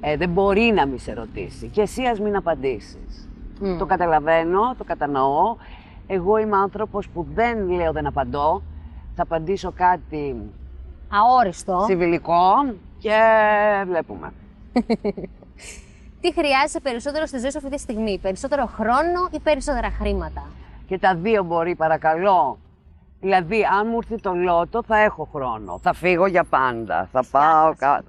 ε, 0.00 0.16
δεν 0.16 0.28
μπορεί 0.30 0.72
να 0.74 0.86
μην 0.86 0.98
σε 0.98 1.12
ρωτήσει. 1.12 1.66
Και 1.66 1.80
εσύ 1.80 2.02
ας 2.02 2.20
μην 2.20 2.36
απαντήσεις. 2.36 3.28
Το 3.78 3.86
καταλαβαίνω, 3.86 4.74
το 4.78 4.84
κατανοώ. 4.84 5.56
Εγώ 6.06 6.36
είμαι 6.38 6.56
άνθρωπος 6.56 7.08
που 7.08 7.26
δεν 7.34 7.70
λέω 7.70 7.92
δεν 7.92 8.06
απαντώ. 8.06 8.62
Θα 9.14 9.22
απαντήσω 9.22 9.72
κάτι 9.72 10.36
Αόριστο. 11.08 11.84
συμβιλικό 11.86 12.44
και 12.98 13.18
βλέπουμε. 13.86 14.32
Τι 16.20 16.32
χρειάζεσαι 16.32 16.80
περισσότερο 16.80 17.26
στη 17.26 17.38
ζωή 17.38 17.50
σου 17.50 17.58
αυτή 17.58 17.70
τη 17.70 17.78
στιγμή, 17.78 18.18
περισσότερο 18.18 18.66
χρόνο 18.66 19.28
ή 19.30 19.38
περισσότερα 19.40 19.90
χρήματα; 19.90 20.42
Και 20.86 20.98
τα 20.98 21.14
δύο 21.14 21.42
μπορεί, 21.42 21.74
παρακαλώ. 21.74 22.58
Δηλαδή, 23.20 23.64
αν 23.80 23.86
μου 23.90 23.96
έρθει 24.02 24.20
το 24.22 24.34
λότο, 24.34 24.82
θα 24.82 24.98
έχω 24.98 25.28
χρόνο. 25.32 25.78
Θα 25.82 25.92
φύγω 25.92 26.26
για 26.26 26.44
πάντα. 26.44 27.08
Θα 27.12 27.24
πάω 27.30 27.74
κα- 27.78 28.04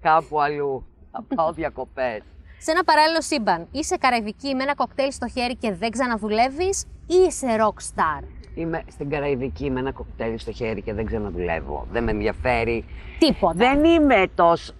κάπου 0.00 0.40
αλλού. 0.40 0.84
Θα 1.12 1.24
πάω 1.34 1.52
διακοπές. 1.52 2.22
Σε 2.58 2.70
ένα 2.70 2.84
παράλληλο 2.84 3.22
σύμπαν, 3.22 3.66
είσαι 3.70 3.96
καραϊβική 3.96 4.54
με 4.54 4.62
ένα 4.62 4.74
κοκτέιλ 4.74 5.12
στο 5.12 5.28
χέρι 5.28 5.56
και 5.56 5.72
δεν 5.74 5.90
ξαναδουλεύει 5.90 6.68
ή 7.06 7.14
είσαι 7.28 7.46
rock 7.60 7.94
star. 7.94 8.24
Είμαι 8.54 8.82
στην 8.90 9.10
Καραϊβική 9.10 9.70
με 9.70 9.80
ένα 9.80 9.92
κοκτέιλ 9.92 10.38
στο 10.38 10.52
χέρι 10.52 10.82
και 10.82 10.94
δεν 10.94 11.04
ξαναδουλεύω. 11.06 11.86
Δεν 11.92 12.04
με 12.04 12.10
ενδιαφέρει. 12.10 12.84
Τίποτα. 13.18 13.54
Δεν 13.56 13.84
είμαι 13.84 14.26
τόσο. 14.34 14.72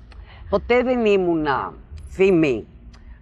Ποτέ 0.51 0.83
δεν 0.83 1.05
ήμουνα 1.05 1.73
φήμη. 2.11 2.67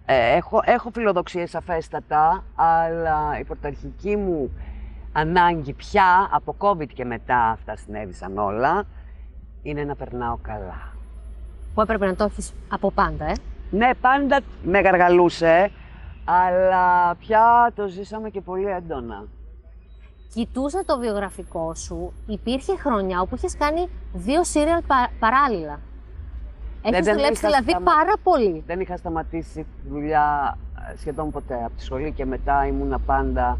Ε, 0.05 0.35
έχω, 0.35 0.59
έχω 0.65 0.89
φιλοδοξίες 0.93 1.49
σαφέστατα, 1.49 2.43
αλλά 2.55 3.39
η 3.39 3.43
πρωταρχική 3.43 4.15
μου 4.15 4.51
ανάγκη 5.13 5.73
πια, 5.73 6.29
από 6.31 6.55
COVID 6.57 6.87
και 6.93 7.05
μετά 7.05 7.37
αυτά 7.37 7.75
συνέβησαν 7.75 8.37
όλα, 8.37 8.83
είναι 9.61 9.83
να 9.83 9.95
περνάω 9.95 10.37
καλά. 10.41 10.93
Που 11.73 11.81
έπρεπε 11.81 12.05
να 12.05 12.15
το 12.15 12.23
έχεις 12.23 12.53
από 12.69 12.91
πάντα, 12.91 13.25
ε. 13.25 13.33
Ναι, 13.71 13.89
πάντα 14.01 14.39
με 14.63 14.79
γαργαλούσε, 14.79 15.71
αλλά 16.25 17.15
πια 17.15 17.71
το 17.75 17.87
ζήσαμε 17.87 18.29
και 18.29 18.41
πολύ 18.41 18.65
έντονα. 18.65 19.23
Κοιτούσα 20.33 20.85
το 20.85 20.99
βιογραφικό 20.99 21.75
σου, 21.75 22.13
υπήρχε 22.27 22.77
χρονιά 22.77 23.21
όπου 23.21 23.35
είχες 23.35 23.57
κάνει 23.57 23.89
δύο 24.13 24.43
σύριαλ 24.43 24.81
πα- 24.87 25.09
παράλληλα. 25.19 25.79
Έχεις 26.81 27.05
δεν 27.05 27.15
δουλέψει 27.15 27.31
είχα 27.45 27.47
δηλαδή 27.47 27.69
σταμα- 27.71 27.91
πάρα 27.93 28.13
πολύ. 28.23 28.63
Δεν 28.65 28.79
είχα 28.79 28.97
σταματήσει 28.97 29.59
τη 29.63 29.89
δουλειά 29.89 30.57
ε, 30.93 30.97
σχεδόν 30.97 31.31
ποτέ. 31.31 31.55
Από 31.65 31.73
τη 31.77 31.83
σχολή 31.83 32.11
και 32.11 32.25
μετά 32.25 32.65
ήμουνα 32.67 32.99
πάντα. 32.99 33.57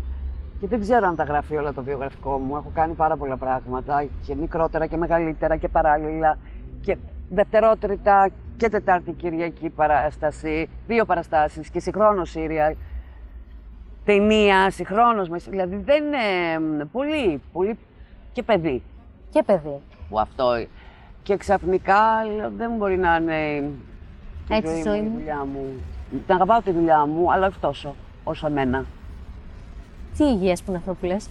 Και 0.59 0.67
δεν 0.67 0.79
ξέρω 0.81 1.07
αν 1.07 1.15
τα 1.15 1.23
γράφει 1.23 1.55
όλα 1.55 1.73
το 1.73 1.83
βιογραφικό 1.83 2.37
μου. 2.37 2.55
Έχω 2.55 2.71
κάνει 2.73 2.93
πάρα 2.93 3.17
πολλά 3.17 3.37
πράγματα 3.37 4.05
και 4.25 4.35
μικρότερα 4.35 4.85
και 4.85 4.97
μεγαλύτερα 4.97 5.55
και 5.57 5.67
παράλληλα. 5.67 6.37
Και 6.81 6.97
δευτερότριτα 7.29 8.29
και 8.57 8.69
τετάρτη 8.69 9.11
Κυριακή 9.11 9.69
παράσταση. 9.69 10.69
Δύο 10.87 11.05
παραστάσεις 11.05 11.69
και 11.69 11.79
συγχρόνως 11.79 12.29
σύριαλ. 12.29 12.75
Ταινία, 14.05 14.69
συγχρόνως. 14.71 15.29
Δηλαδή 15.49 15.75
δεν 15.75 16.03
είναι. 16.03 16.85
Πολύ, 16.91 17.41
πολύ. 17.51 17.77
και 18.31 18.43
παιδί 18.43 18.83
Και 19.29 19.43
παιδί. 19.43 19.79
που 20.09 20.19
αυτό. 20.19 20.51
Και 21.23 21.37
ξαφνικά 21.37 22.25
λέω, 22.35 22.51
δεν 22.57 22.71
μπορεί 22.77 22.97
να 22.97 23.15
είναι 23.15 23.35
η 23.35 23.73
Έτσι 24.49 24.73
η 24.79 24.81
ζωή 24.85 24.99
μου, 25.01 25.05
η 25.05 25.09
μου. 25.09 25.17
δουλειά 25.17 25.45
μου. 25.53 25.65
Την 26.25 26.35
αγαπάω 26.35 26.61
τη 26.61 26.71
δουλειά 26.71 27.05
μου, 27.05 27.31
αλλά 27.31 27.47
όχι 27.47 27.57
τόσο 27.59 27.95
όσο 28.23 28.47
εμένα. 28.47 28.85
Τι 30.17 30.23
υγιές 30.23 30.61
που 30.61 30.71
είναι 30.71 30.77
αυτό 30.77 30.93
που 30.93 31.05
λες. 31.05 31.27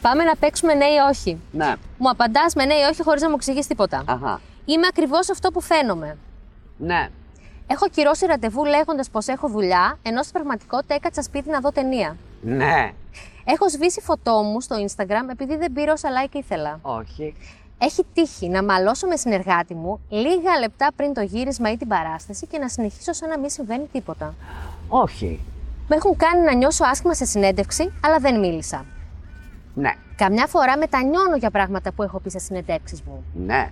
Πάμε 0.00 0.24
να 0.24 0.36
παίξουμε 0.36 0.74
ναι 0.74 0.84
ή 0.84 0.96
όχι. 1.10 1.38
Ναι, 1.52 1.74
Μου 1.98 2.10
απαντάς 2.10 2.54
με 2.54 2.64
ναι 2.64 2.74
ή 2.74 2.82
όχι 2.90 3.02
χωρίς 3.02 3.22
να 3.22 3.28
μου 3.28 3.34
εξηγείς 3.36 3.66
τίποτα. 3.66 4.02
αχα. 4.06 4.40
Είμαι 4.64 4.86
ακριβώς 4.90 5.30
αυτό 5.30 5.50
που 5.50 5.60
φαίνομαι. 5.60 6.16
Ναι, 6.76 7.08
Έχω 7.66 7.88
κυρώσει 7.88 8.26
ραντεβού 8.26 8.64
λέγοντας 8.64 9.10
πως 9.10 9.26
έχω 9.26 9.48
δουλειά, 9.48 9.98
ενώ 10.02 10.20
στην 10.22 10.32
πραγματικότητα 10.32 10.94
έκατσα 10.94 11.22
σπίτι 11.22 11.50
να 11.50 11.60
δω 11.60 11.72
ταινία. 11.72 12.16
ναι, 12.42 12.90
Έχω 13.44 13.68
σβήσει 13.68 14.00
φωτό 14.00 14.42
μου 14.42 14.60
στο 14.60 14.76
Instagram 14.86 15.30
επειδή 15.30 15.56
δεν 15.56 15.72
πήρα 15.72 15.92
όσα 15.92 16.08
like 16.10 16.34
ήθελα. 16.34 16.78
όχι. 16.82 17.34
Έχει 17.82 18.04
τύχει 18.14 18.48
να 18.48 18.64
μαλώσω 18.64 19.06
με 19.06 19.16
συνεργάτη 19.16 19.74
μου 19.74 20.00
λίγα 20.08 20.58
λεπτά 20.60 20.88
πριν 20.96 21.14
το 21.14 21.20
γύρισμα 21.20 21.70
ή 21.72 21.76
την 21.76 21.88
παράσταση 21.88 22.46
και 22.46 22.58
να 22.58 22.68
συνεχίσω 22.68 23.12
σαν 23.12 23.28
να 23.28 23.38
μην 23.38 23.50
συμβαίνει 23.50 23.86
τίποτα. 23.92 24.34
Όχι. 24.88 25.40
Με 25.88 25.96
έχουν 25.96 26.16
κάνει 26.16 26.40
να 26.44 26.54
νιώσω 26.54 26.84
άσχημα 26.84 27.14
σε 27.14 27.24
συνέντευξη, 27.24 27.92
αλλά 28.04 28.18
δεν 28.18 28.38
μίλησα. 28.38 28.84
Ναι, 29.74 29.90
Καμιά 30.16 30.46
φορά 30.46 30.76
μετανιώνω 30.76 31.36
για 31.36 31.50
πράγματα 31.50 31.92
που 31.92 32.02
έχω 32.02 32.18
πει 32.20 32.30
σε 32.30 32.38
συνεντεύξεις 32.38 33.02
μου. 33.02 33.24
ναι, 33.34 33.70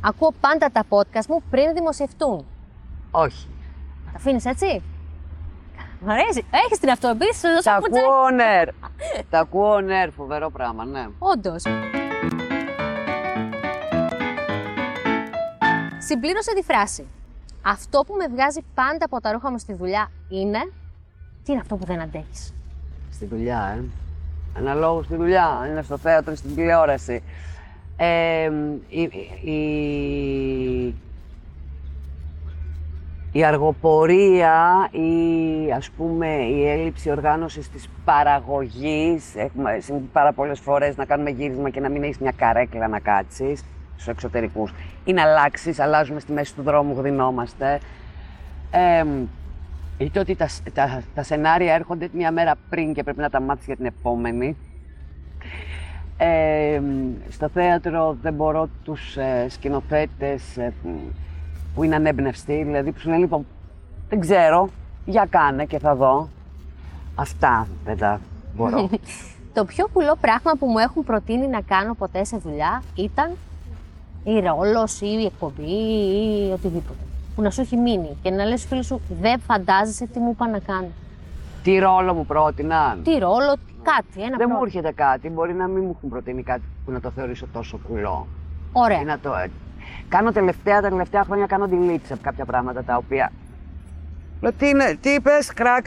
Ακούω 0.00 0.32
πάντα 0.40 0.70
τα 0.72 0.84
podcast 0.88 1.26
μου 1.28 1.42
πριν 1.50 1.72
δημοσιευτούν. 1.74 2.44
όχι. 3.10 3.46
Τα 4.04 4.12
αφήνεις 4.16 4.44
έτσι; 4.44 4.82
Μ' 6.00 6.10
αρέσει. 6.10 6.44
Έχεις 6.64 6.78
την 6.78 6.90
αυτοεμπίθεση, 6.90 7.38
σου 7.38 7.48
δώσω 7.48 7.62
Τα 7.62 7.76
κουτσάκι. 7.80 7.98
ακούω 8.06 8.14
on 8.30 8.40
air. 8.40 8.68
Τα 9.30 9.38
ακούω 9.38 9.74
on 9.76 9.88
air, 10.06 10.08
φοβερό 10.16 10.50
πράγμα, 10.50 10.84
ναι. 10.84 11.06
Όντως. 11.18 11.62
Συμπλήρωσε 15.98 16.54
τη 16.54 16.62
φράση. 16.62 17.06
Αυτό 17.62 18.00
που 18.06 18.14
με 18.14 18.26
βγάζει 18.34 18.60
πάντα 18.74 19.04
από 19.04 19.20
τα 19.20 19.32
ρούχα 19.32 19.50
μου 19.50 19.58
στη 19.58 19.74
δουλειά 19.74 20.10
είναι. 20.28 20.58
Τι 21.44 21.52
είναι 21.52 21.60
αυτό 21.60 21.76
που 21.76 21.84
δεν 21.84 22.00
αντέχεις; 22.00 22.54
Στη 23.12 23.26
δουλειά, 23.26 23.76
ε. 23.78 23.84
Αναλόγως 24.58 25.04
στη 25.04 25.16
δουλειά, 25.16 25.66
είναι 25.70 25.82
στο 25.82 25.96
θέατρο, 25.98 26.34
στην 26.34 26.54
τηλεόραση. 26.54 27.22
Ε, 27.96 28.50
η, 28.88 29.02
η, 29.50 30.94
η 33.38 33.44
αργοπορία 33.44 34.88
ή 34.90 35.72
ας 35.72 35.90
πούμε 35.90 36.26
η 36.26 36.68
έλλειψη 36.68 37.10
οργάνωσης 37.10 37.70
της 37.70 37.88
παραγωγής 38.04 39.34
έχουμε 39.36 39.78
συμβεί 39.80 40.08
πάρα 40.12 40.32
πολλές 40.32 40.60
φορές 40.60 40.96
να 40.96 41.04
κάνουμε 41.04 41.30
γύρισμα 41.30 41.70
και 41.70 41.80
να 41.80 41.88
μην 41.88 42.02
έχεις 42.02 42.18
μια 42.18 42.32
καρέκλα 42.36 42.88
να 42.88 42.98
κάτσεις 42.98 43.64
στους 43.92 44.08
εξωτερικούς. 44.08 44.74
Ή 45.04 45.12
να 45.12 45.22
αλλάξεις, 45.22 45.80
αλλάζουμε 45.80 46.20
στη 46.20 46.32
μέση 46.32 46.54
του 46.54 46.62
δρόμου, 46.62 46.94
γδινόμαστε 46.98 47.80
ε, 48.70 49.04
είτε 49.98 50.18
ότι 50.18 50.34
τα, 50.34 50.48
τα, 50.72 51.02
τα 51.14 51.22
σενάρια 51.22 51.74
έρχονται 51.74 52.08
μια 52.12 52.32
μέρα 52.32 52.54
πριν 52.68 52.94
και 52.94 53.02
πρέπει 53.02 53.20
να 53.20 53.30
τα 53.30 53.40
μάθεις 53.40 53.66
για 53.66 53.76
την 53.76 53.86
επόμενη. 53.86 54.56
Ε, 56.16 56.80
στο 57.28 57.48
θέατρο 57.48 58.16
δεν 58.22 58.34
μπορώ 58.34 58.68
τους 58.84 59.16
ε, 59.16 59.46
σκηνοθέτες 59.48 60.56
ε, 60.56 60.72
που- 61.78 61.84
που 61.84 61.84
είναι 61.84 61.94
ανέμπνευστοι, 61.94 62.62
δηλαδή 62.64 62.92
που 62.92 62.98
σου 63.00 63.08
λένε 63.08 63.20
λοιπόν 63.20 63.46
δεν 64.08 64.20
ξέρω, 64.20 64.68
για 65.04 65.26
κάνε 65.30 65.64
και 65.64 65.78
θα 65.78 65.94
δω. 65.94 66.28
Αυτά 67.14 67.66
δεν 67.84 67.98
τα 67.98 68.20
μπορώ. 68.56 68.88
Το 69.54 69.64
πιο 69.64 69.88
κουλό 69.92 70.16
πράγμα 70.20 70.52
που 70.58 70.66
μου 70.66 70.78
έχουν 70.78 71.04
προτείνει 71.04 71.46
να 71.48 71.60
κάνω 71.60 71.94
ποτέ 71.94 72.24
σε 72.24 72.36
δουλειά 72.36 72.82
ήταν 72.94 73.30
η 74.24 74.40
ρόλος 74.40 75.00
ή 75.00 75.06
η 75.06 75.24
εκπομπή 75.24 75.70
ή 75.70 76.50
οτιδήποτε. 76.52 76.98
Που 77.34 77.42
να 77.42 77.50
σου 77.50 77.60
έχει 77.60 77.76
μείνει 77.76 78.16
και 78.22 78.30
να 78.30 78.44
λες 78.44 78.58
στους 78.58 78.70
φίλους 78.70 78.86
σου 78.86 79.00
δεν 79.20 79.40
φαντάζεσαι 79.40 80.06
τι 80.06 80.18
μου 80.18 80.30
είπα 80.30 80.48
να 80.48 80.58
κάνω. 80.58 80.88
Τι 81.62 81.78
ρόλο 81.78 82.14
μου 82.14 82.26
πρότειναν; 82.26 83.02
Τι 83.02 83.18
ρόλο, 83.18 83.56
κάτι, 83.82 84.22
ένα 84.22 84.36
Δεν 84.36 84.46
μου 84.50 84.54
πρό- 84.56 84.66
έρχεται 84.66 84.92
κάτι. 84.92 85.28
Μπορεί 85.28 85.54
να 85.54 85.66
μην 85.66 85.82
μου 85.84 85.94
έχουν 85.98 86.08
προτείνει 86.08 86.42
κάτι 86.42 86.62
που 86.84 86.90
να 86.92 87.00
το 87.00 87.10
θεωρήσω 87.10 87.46
τόσο 87.52 87.78
κουλό. 87.88 88.26
Ωραία. 88.72 89.00
Ή 89.00 89.04
να 89.04 89.18
το... 89.18 89.30
Κάνω 90.08 90.32
τελευταία, 90.32 90.80
τα 90.80 90.88
τελευταία 90.88 91.24
χρόνια 91.24 91.46
κάνω 91.46 91.68
delete 91.70 92.00
σε 92.04 92.16
κάποια 92.22 92.44
πράγματα 92.44 92.82
τα 92.84 92.96
οποία. 92.96 93.32
Λέω 94.40 94.52
τι 94.52 94.68
είναι, 94.68 94.98
τι 95.00 95.10
είπες, 95.10 95.52
κρακ. 95.54 95.86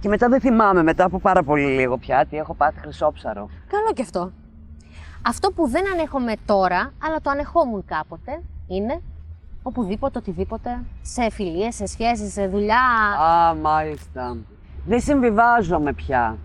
Και 0.00 0.08
μετά 0.08 0.28
δεν 0.28 0.40
θυμάμαι, 0.40 0.82
μετά 0.82 1.04
από 1.04 1.18
πάρα 1.18 1.42
πολύ 1.42 1.66
λίγο 1.66 1.98
πια, 1.98 2.26
τι 2.30 2.36
έχω 2.36 2.54
πάθει 2.54 2.78
χρυσόψαρο. 2.80 3.48
Καλό 3.68 3.92
και 3.94 4.02
αυτό. 4.02 4.32
Αυτό 5.22 5.50
που 5.50 5.68
δεν 5.68 5.84
ανέχομαι 5.92 6.32
τώρα, 6.46 6.92
αλλά 7.02 7.20
το 7.20 7.30
ανεχόμουν 7.30 7.84
κάποτε, 7.84 8.42
είναι 8.66 9.00
οπουδήποτε, 9.62 10.18
οτιδήποτε, 10.18 10.80
σε 11.02 11.30
φιλίες, 11.30 11.74
σε 11.74 11.86
σχέσεις, 11.86 12.32
σε 12.32 12.46
δουλειά, 12.46 12.80
Α, 13.20 13.54
μάλιστα. 13.54 14.36
Δεν 14.86 15.00
συμβιβάζομαι 15.00 15.92
πια. 15.92 16.36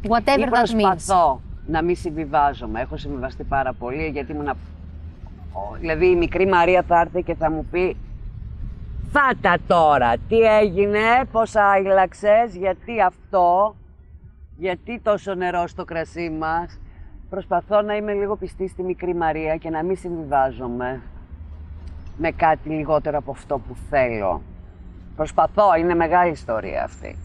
Ή 0.00 0.08
whatever 0.10 0.22
that 0.24 0.38
means. 0.38 0.50
προσπαθώ 0.50 1.40
να 1.66 1.82
μην 1.82 1.96
συμβιβάζομαι. 1.96 2.80
Έχω 2.80 2.96
συμβιβαστεί 2.96 3.44
πάρα 3.44 3.72
πολύ 3.72 4.08
γιατί 4.08 4.32
ήμουν. 4.32 4.50
Ο- 5.56 5.76
Δηλαδή 5.80 6.06
η 6.06 6.16
μικρή 6.16 6.46
Μαρία 6.46 6.82
θα 6.88 7.00
έρθει 7.00 7.22
και 7.22 7.34
θα 7.34 7.50
μου 7.50 7.64
πει 7.70 7.96
Φάτα 9.12 9.56
τώρα, 9.66 10.12
τι 10.28 10.36
έγινε, 10.38 11.00
πώς 11.32 11.54
άιλαξες, 11.56 12.56
γιατί 12.56 13.00
αυτό, 13.00 13.76
γιατί 14.56 15.00
τόσο 15.02 15.34
νερό 15.34 15.66
στο 15.66 15.84
κρασί 15.84 16.30
μας. 16.30 16.78
Προσπαθώ 17.30 17.80
να 17.82 17.96
είμαι 17.96 18.12
λίγο 18.12 18.36
πιστή 18.36 18.68
στη 18.68 18.82
μικρή 18.82 19.14
Μαρία 19.14 19.56
και 19.56 19.70
να 19.70 19.82
μην 19.82 19.96
συμβιβάζομαι 19.96 21.02
με 22.16 22.30
κάτι 22.30 22.68
λιγότερο 22.68 23.18
από 23.18 23.30
αυτό 23.30 23.58
που 23.58 23.76
θέλω. 23.90 24.42
Προσπαθώ, 25.16 25.74
είναι 25.78 25.94
μεγάλη 25.94 26.30
ιστορία 26.30 26.84
αυτή. 26.84 27.16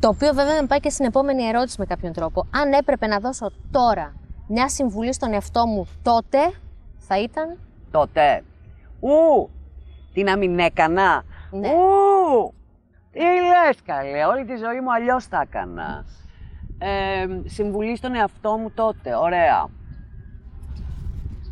Το 0.00 0.08
οποίο 0.08 0.32
βέβαια 0.34 0.60
με 0.60 0.66
πάει 0.66 0.80
και 0.80 0.90
στην 0.90 1.04
επόμενη 1.04 1.42
ερώτηση 1.42 1.76
με 1.78 1.86
κάποιον 1.86 2.12
τρόπο. 2.12 2.46
Αν 2.50 2.72
έπρεπε 2.72 3.06
να 3.06 3.18
δώσω 3.18 3.50
τώρα 3.70 4.14
μια 4.48 4.68
συμβουλή 4.68 5.12
στον 5.14 5.32
εαυτό 5.32 5.66
μου 5.66 5.86
τότε, 6.02 6.38
θα 7.06 7.18
ήταν; 7.20 7.58
τότε. 7.90 8.42
Ου! 9.00 9.50
Τι 10.12 10.22
να 10.22 10.36
μην 10.36 10.58
έκανα; 10.58 11.24
Ναι. 11.50 11.68
Ου! 11.68 12.54
Τι 13.10 13.20
λες 13.20 13.82
καλέ, 13.84 14.24
όλη 14.24 14.44
τη 14.44 14.56
ζωή 14.56 14.80
μου 14.80 14.92
αλλιώς 14.92 15.24
θα 15.26 15.40
έκανα. 15.40 16.04
Ε, 16.78 17.26
συμβουλή 17.44 17.96
στον 17.96 18.14
εαυτό 18.14 18.56
μου 18.56 18.70
τότε, 18.70 19.14
ωραία. 19.14 19.66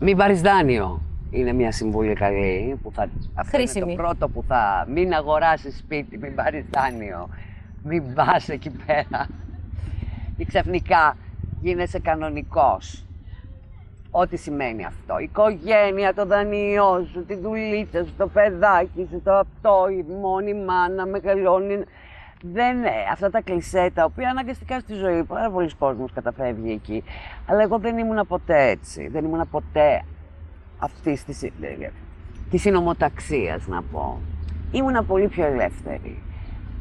Μην 0.01 0.17
πάρεις 0.17 0.41
δάνειο. 0.41 1.01
Είναι 1.31 1.53
μια 1.53 1.73
συμβουλή 1.73 2.13
καλή. 2.15 2.79
Που 2.83 2.93
θα, 2.93 3.03
αυτό 3.35 3.57
είναι 3.57 3.67
Χρήσιμη. 3.67 3.97
το 3.97 4.03
πρώτο 4.03 4.29
που 4.29 4.45
θα... 4.49 4.87
Μην 4.89 5.13
αγοράσεις 5.13 5.79
σπίτι, 5.79 6.19
μην 6.19 6.35
πάρεις 6.35 6.65
δάνειο. 6.71 7.29
Μην 7.83 8.15
πας 8.15 8.49
εκεί 8.49 8.71
πέρα. 8.71 9.29
Και 10.37 10.45
ξαφνικά 10.45 11.17
γίνεσαι 11.61 11.99
κανονικός. 11.99 13.07
Ό,τι 14.15 14.37
σημαίνει 14.37 14.85
αυτό. 14.85 15.19
Η 15.19 15.23
οικογένεια, 15.23 16.15
το 16.15 16.27
δανειό 16.27 17.07
σου, 17.13 17.25
τη 17.25 17.35
δουλίτσα 17.35 18.05
σου, 18.05 18.15
το 18.17 18.27
παιδάκι 18.27 19.09
σου, 19.11 19.21
το 19.25 19.33
αυτό, 19.33 19.89
η 19.91 20.05
μόνη 20.21 20.55
μάνα, 20.55 21.07
μεγαλώνει. 21.07 21.85
Δεν 22.43 22.77
είναι 22.77 22.91
αυτά 23.13 23.31
τα 23.31 23.41
κλισέ 23.41 23.91
τα 23.95 24.05
οποία 24.05 24.31
αναγκαστικά 24.31 24.81
στη 24.81 24.95
ζωή 24.95 25.25
πάρα 25.25 25.51
πολλοί 25.51 25.71
κόσμος 25.79 26.13
καταφεύγει 26.13 26.73
εκεί. 26.73 27.05
Αλλά 27.47 27.63
εγώ 27.63 27.79
δεν 27.79 27.99
ήμουν 27.99 28.27
ποτέ 28.27 28.69
έτσι. 28.69 29.09
Δεν 29.09 29.25
ήμουν 29.25 29.49
ποτέ 29.51 30.05
αυτής 30.79 31.25
της 31.25 31.45
της 32.51 32.61
συνομοταξίας 32.61 33.67
να 33.67 33.83
πω. 33.83 34.21
Ήμουνα 34.73 35.03
πολύ 35.03 35.29
πιο 35.29 35.45
ελεύθερη. 35.45 36.23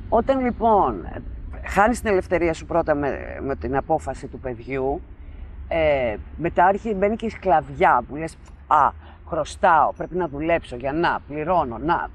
Όταν 0.09 0.39
λοιπόν 0.39 1.07
χάνεις 1.65 2.01
την 2.01 2.11
ελευθερία 2.11 2.53
σου 2.53 2.65
πρώτα 2.65 2.95
με, 2.95 3.37
με 3.41 3.55
την 3.55 3.75
απόφαση 3.75 4.27
του 4.27 4.39
παιδιού, 4.39 5.01
ε, 5.73 6.15
μετά 6.37 6.65
άρχι, 6.65 6.93
μπαίνει 6.93 7.15
και 7.15 7.25
η 7.25 7.29
σκλαβιά 7.29 8.03
που 8.07 8.15
λες 8.15 8.37
«Α, 8.67 8.89
χρωστάω, 9.27 9.93
πρέπει 9.97 10.15
να 10.15 10.27
δουλέψω 10.27 10.75
για 10.75 10.93
να, 10.93 11.19
πληρώνω, 11.27 11.77
να». 11.77 12.09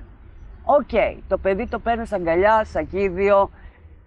Οκ, 0.64 1.18
το 1.28 1.38
παιδί 1.38 1.66
το 1.66 1.78
παίρνεις 1.78 2.12
αγκαλιά, 2.12 2.64
σακίδιο 2.64 3.50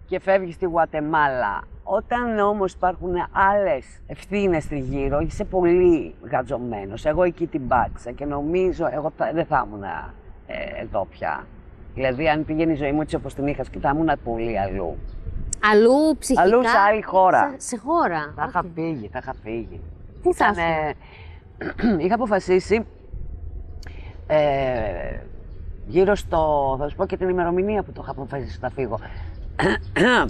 και 0.06 0.20
φεύγεις 0.20 0.54
στη 0.54 0.64
Γουατεμάλα. 0.66 1.60
Όταν 1.82 2.38
όμως 2.38 2.72
υπάρχουν 2.72 3.12
άλλες 3.32 4.00
ευθύνες 4.06 4.68
τριγύρω, 4.68 5.20
είσαι 5.20 5.44
πολύ 5.44 6.14
γατζωμένος. 6.30 7.04
Εγώ 7.04 7.22
εκεί 7.22 7.46
την 7.46 7.68
πάτησα 7.68 8.10
και 8.10 8.24
νομίζω, 8.24 8.88
εγώ 8.92 9.12
θα- 9.16 9.30
δεν 9.34 9.44
θα 9.46 9.64
ήμουν 9.66 9.82
ε, 9.82 10.80
εδώ 10.82 11.06
πια. 11.10 11.46
Δηλαδή, 11.94 12.28
αν 12.28 12.44
πήγαινε 12.44 12.72
η 12.72 12.74
ζωή 12.76 12.92
μου 12.92 13.00
έτσι 13.00 13.16
όπως 13.16 13.34
την 13.34 13.46
είχα, 13.46 13.64
θα 13.80 13.90
ήμουν 13.94 14.10
πολύ 14.24 14.58
αλλού. 14.60 14.96
Αλλού 15.72 16.16
ψυχικά. 16.18 16.42
Αλλού 16.42 16.62
σε 16.68 16.76
άλλη 16.78 17.02
χώρα. 17.02 17.54
Σε, 17.58 17.68
σε 17.68 17.76
χώρα. 17.84 18.32
Θα 18.36 18.46
είχα 18.48 18.58
Οκ. 18.60 18.66
φύγει, 18.74 19.08
θα 19.12 19.18
είχα 19.22 19.34
φύγει. 19.42 19.80
Πού 20.22 20.34
θα 20.34 20.46
Ήτανε- 20.52 20.94
είχα 22.04 22.14
αποφασίσει 22.14 22.86
ε, 24.26 25.18
γύρω 25.86 26.14
στο. 26.14 26.76
Θα 26.80 26.88
σου 26.88 26.96
πω 26.96 27.06
και 27.06 27.16
την 27.16 27.28
ημερομηνία 27.28 27.82
που 27.82 27.92
το 27.92 28.00
είχα 28.02 28.10
αποφασίσει 28.10 28.58
να 28.60 28.68
φύγω. 28.70 28.98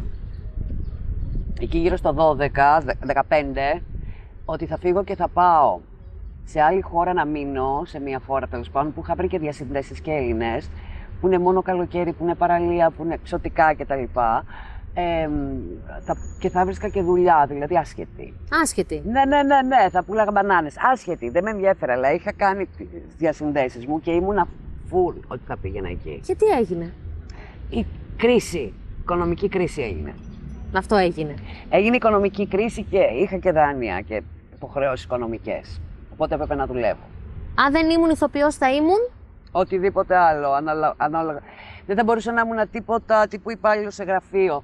Εκεί 1.62 1.78
γύρω 1.78 1.96
στο 1.96 2.36
12, 2.38 2.48
δε- 2.82 2.92
15, 3.76 3.80
ότι 4.44 4.66
θα 4.66 4.76
φύγω 4.78 5.04
και 5.04 5.14
θα 5.16 5.28
πάω 5.28 5.78
σε 6.44 6.60
άλλη 6.60 6.80
χώρα 6.80 7.12
να 7.12 7.24
μείνω, 7.24 7.82
σε 7.86 8.00
μια 8.00 8.20
χώρα 8.26 8.46
τέλος 8.46 8.70
πάντων, 8.70 8.92
που 8.92 9.00
είχα 9.04 9.14
βρει 9.14 9.28
και 9.28 9.38
διασυνδέσεις 9.38 10.00
και 10.00 10.10
Έλληνες, 10.10 10.70
που 11.20 11.26
είναι 11.26 11.38
μόνο 11.38 11.62
καλοκαίρι, 11.62 12.12
που 12.12 12.24
είναι 12.24 12.34
παραλία, 12.34 12.90
που 12.90 13.04
είναι 13.04 13.14
εξωτικά 13.14 13.74
κτλ. 13.74 14.02
Ε, 14.94 15.28
θα, 16.00 16.16
και 16.38 16.48
θα 16.48 16.64
βρίσκα 16.64 16.88
και 16.88 17.02
δουλειά, 17.02 17.44
δηλαδή 17.48 17.76
άσχετη. 17.76 18.34
Άσχετη. 18.62 19.02
Ναι, 19.04 19.24
ναι, 19.24 19.42
ναι, 19.42 19.62
ναι, 19.62 19.88
θα 19.90 20.04
πουλάγα 20.04 20.30
μπανάνες. 20.30 20.74
Άσχετη, 20.92 21.30
δεν 21.30 21.42
με 21.42 21.50
ενδιαφέρε, 21.50 21.92
αλλά 21.92 22.12
είχα 22.12 22.32
κάνει 22.32 22.66
τις 22.66 22.86
διασυνδέσεις 23.18 23.86
μου 23.86 24.00
και 24.00 24.10
ήμουνα 24.10 24.46
full 24.90 25.14
ότι 25.28 25.40
θα 25.46 25.56
πήγαινα 25.56 25.88
εκεί. 25.88 26.20
Και 26.26 26.34
τι 26.34 26.46
έγινε; 26.46 26.92
Η 27.70 27.86
κρίση, 28.16 28.74
οικονομική 29.00 29.48
κρίση 29.48 29.82
έγινε. 29.82 30.14
Αυτό 30.76 30.96
έγινε. 30.96 31.34
Έγινε 31.70 31.96
οικονομική 31.96 32.46
κρίση 32.48 32.82
και 32.82 32.98
είχα 32.98 33.36
και 33.36 33.52
δάνεια 33.52 34.00
και 34.00 34.22
υποχρεώσεις 34.54 35.04
οικονομικές. 35.04 35.80
Οπότε 36.12 36.34
έπρεπε 36.34 36.54
να 36.54 36.66
δουλεύω. 36.66 37.02
Αν 37.54 37.72
δεν 37.72 37.90
ήμουν 37.90 38.10
ηθοποιός 38.10 38.56
θα 38.56 38.70
ήμουν; 38.72 39.08
Οτιδήποτε 39.52 40.16
άλλο, 40.16 40.50
αναλα- 40.52 40.94
ανάλογα. 40.96 41.40
Δεν 41.86 41.96
θα 41.96 42.04
μπορούσα 42.04 42.32
να 42.32 42.40
ήμουν 42.40 42.70
τίποτα 42.70 43.26
τύπου 43.28 43.50
υπάλληλος 43.50 43.94
σε 43.94 44.04
γραφείο. 44.04 44.62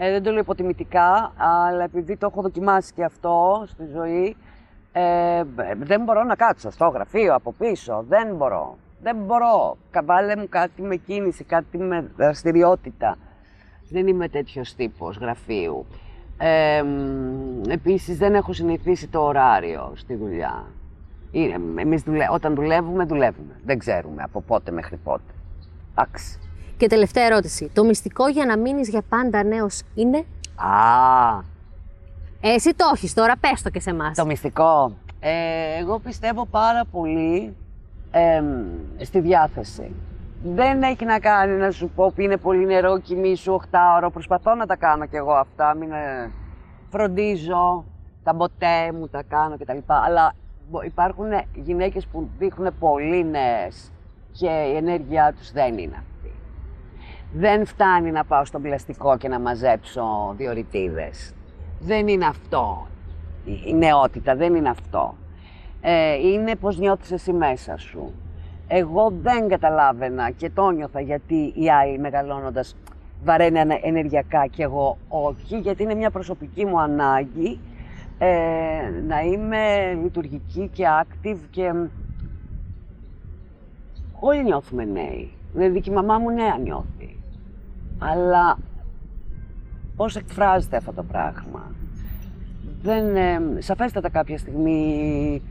Ε, 0.00 0.10
δεν 0.10 0.22
το 0.22 0.30
λέω 0.30 0.40
υποτιμητικά, 0.40 1.32
αλλά 1.36 1.84
επειδή 1.84 2.16
το 2.16 2.26
έχω 2.30 2.42
δοκιμάσει 2.42 2.92
και 2.92 3.04
αυτό 3.04 3.64
στη 3.66 3.84
ζωή, 3.84 4.36
ε, 4.92 5.42
δεν 5.78 6.02
μπορώ 6.02 6.22
να 6.24 6.34
κάτσω 6.34 6.70
στο 6.70 6.88
γραφείο 6.88 7.34
από 7.34 7.52
πίσω. 7.52 8.04
Δεν 8.08 8.34
μπορώ. 8.36 8.76
Δεν 9.02 9.16
μπορώ. 9.16 9.76
Καβάλε 9.90 10.36
μου 10.36 10.48
κάτι 10.48 10.82
με 10.82 10.96
κίνηση, 10.96 11.44
κάτι 11.44 11.78
με 11.78 12.10
δραστηριότητα. 12.16 13.16
Δεν 13.90 14.06
είμαι 14.06 14.28
τέτοιος 14.28 14.74
τύπος 14.74 15.16
γραφείου. 15.16 15.86
Ε, 16.38 16.82
μ, 16.82 17.70
επίσης 17.70 18.18
δεν 18.18 18.34
έχω 18.34 18.52
συνηθίσει 18.52 19.08
το 19.08 19.20
ωράριο 19.20 19.92
στη 19.94 20.14
δουλειά. 20.14 20.64
Είναι, 21.30 21.80
εμείς 21.82 22.02
δουλε... 22.02 22.26
όταν 22.30 22.54
δουλεύουμε, 22.54 23.04
δουλεύουμε. 23.04 23.60
Δεν 23.64 23.78
ξέρουμε 23.78 24.22
από 24.22 24.40
πότε 24.40 24.70
μέχρι 24.70 24.96
πότε. 24.96 25.32
Εντάξει. 25.90 26.38
Και 26.78 26.86
τελευταία 26.86 27.24
ερώτηση. 27.24 27.70
Το 27.74 27.84
μυστικό 27.84 28.28
για 28.28 28.46
να 28.46 28.58
μείνεις 28.58 28.88
για 28.88 29.02
πάντα 29.08 29.42
νέος 29.44 29.82
είναι; 29.94 30.18
Α, 30.56 31.38
Ε, 32.40 32.48
εσύ 32.54 32.74
το 32.74 32.84
έχεις 32.94 33.14
τώρα, 33.14 33.34
πες 33.40 33.62
το 33.62 33.70
και 33.70 33.80
σε 33.80 33.90
εμάς. 33.90 34.16
το 34.16 34.26
μυστικό. 34.26 34.92
Ε, 35.20 35.30
εγώ 35.80 35.98
πιστεύω 35.98 36.46
πάρα 36.46 36.84
πολύ 36.90 37.56
εμ, 38.10 38.44
στη 38.98 39.20
διάθεση. 39.20 39.90
Δεν 40.44 40.82
έχει 40.82 41.04
να 41.04 41.18
κάνει 41.18 41.52
να 41.56 41.70
σου 41.70 41.88
πω 41.94 42.12
που 42.14 42.20
είναι 42.20 42.36
πολύ 42.36 42.66
νερό, 42.66 42.98
κοιμήσου 43.00 43.52
8 43.52 43.78
ώρο. 43.96 44.10
Προσπαθώ 44.10 44.54
να 44.54 44.66
τα 44.66 44.76
κάνω 44.76 45.06
κι 45.06 45.16
εγώ 45.16 45.32
αυτά. 45.32 45.74
Μην, 45.74 45.92
ε, 45.92 46.30
φροντίζω, 46.90 47.84
τα 48.22 48.32
μποτέ 48.32 48.92
μου 48.98 49.08
τα 49.08 49.22
κάνω 49.28 49.56
κτλ. 49.58 49.78
Αλλά 49.86 50.32
μπο- 50.70 50.82
υπάρχουν 50.82 51.26
γυναίκες 51.54 52.06
που 52.06 52.28
δείχνουν 52.38 52.70
πολύ 52.78 53.24
νέες 53.24 53.90
και 54.32 54.46
η 54.72 54.76
ενέργειά 54.76 55.32
τους 55.38 55.52
δεν 55.52 55.78
είναι 55.78 55.94
αυτή. 55.96 56.27
Δεν 57.32 57.66
φτάνει 57.66 58.10
να 58.10 58.24
πάω 58.24 58.44
στον 58.44 58.62
πλαστικό 58.62 59.16
και 59.16 59.28
να 59.28 59.38
μαζέψω 59.40 60.34
διορυτίδες. 60.36 61.34
Δεν 61.80 62.08
είναι 62.08 62.26
αυτό. 62.26 62.86
Η- 63.44 63.62
Η 63.66 63.74
νεότητα 63.74 64.36
δεν 64.36 64.54
είναι 64.54 64.68
αυτό. 64.68 65.14
Ε, 65.80 66.14
είναι 66.14 66.56
πώς 66.56 66.78
νιώθεις 66.78 67.12
εσύ 67.12 67.32
μέσα 67.32 67.76
σου. 67.76 68.12
Εγώ 68.68 69.12
δεν 69.22 69.48
καταλάβαινα 69.48 70.30
και 70.30 70.50
το 70.50 70.70
νιώθα 70.70 71.00
γιατί 71.00 71.52
οι 71.56 71.70
άλλοι 71.70 71.98
μεγαλώνοντας 71.98 72.76
βαραίνει 73.24 73.58
ανα- 73.60 73.78
ενεργειακά 73.82 74.46
και 74.46 74.62
εγώ 74.62 74.98
όχι, 75.08 75.58
γιατί 75.58 75.82
είναι 75.82 75.94
μια 75.94 76.10
προσωπική 76.10 76.64
μου 76.66 76.80
ανάγκη 76.80 77.60
ε, 78.18 78.28
να 79.06 79.20
είμαι 79.20 79.92
λειτουργική 80.02 80.70
και 80.72 80.84
active 81.02 81.38
και 81.50 81.72
όλοι 84.20 84.42
νιώθουμε 84.44 84.84
νέοι. 84.84 85.30
Δηλαδή 85.52 85.80
και 85.80 85.90
η 85.90 85.94
μαμά 85.94 86.18
μου 86.18 86.30
νέα 86.30 86.58
νιώθει. 86.58 87.17
Αλλά 87.98 88.58
πώς 89.96 90.16
εκφράζεται 90.16 90.76
αυτό 90.76 90.92
το 90.92 91.02
πράγμα; 91.02 91.72
Δεν, 92.82 93.16
ε, 93.16 93.40
σαφέστατα 93.58 94.10
κάποια 94.10 94.38
στιγμή 94.38 95.42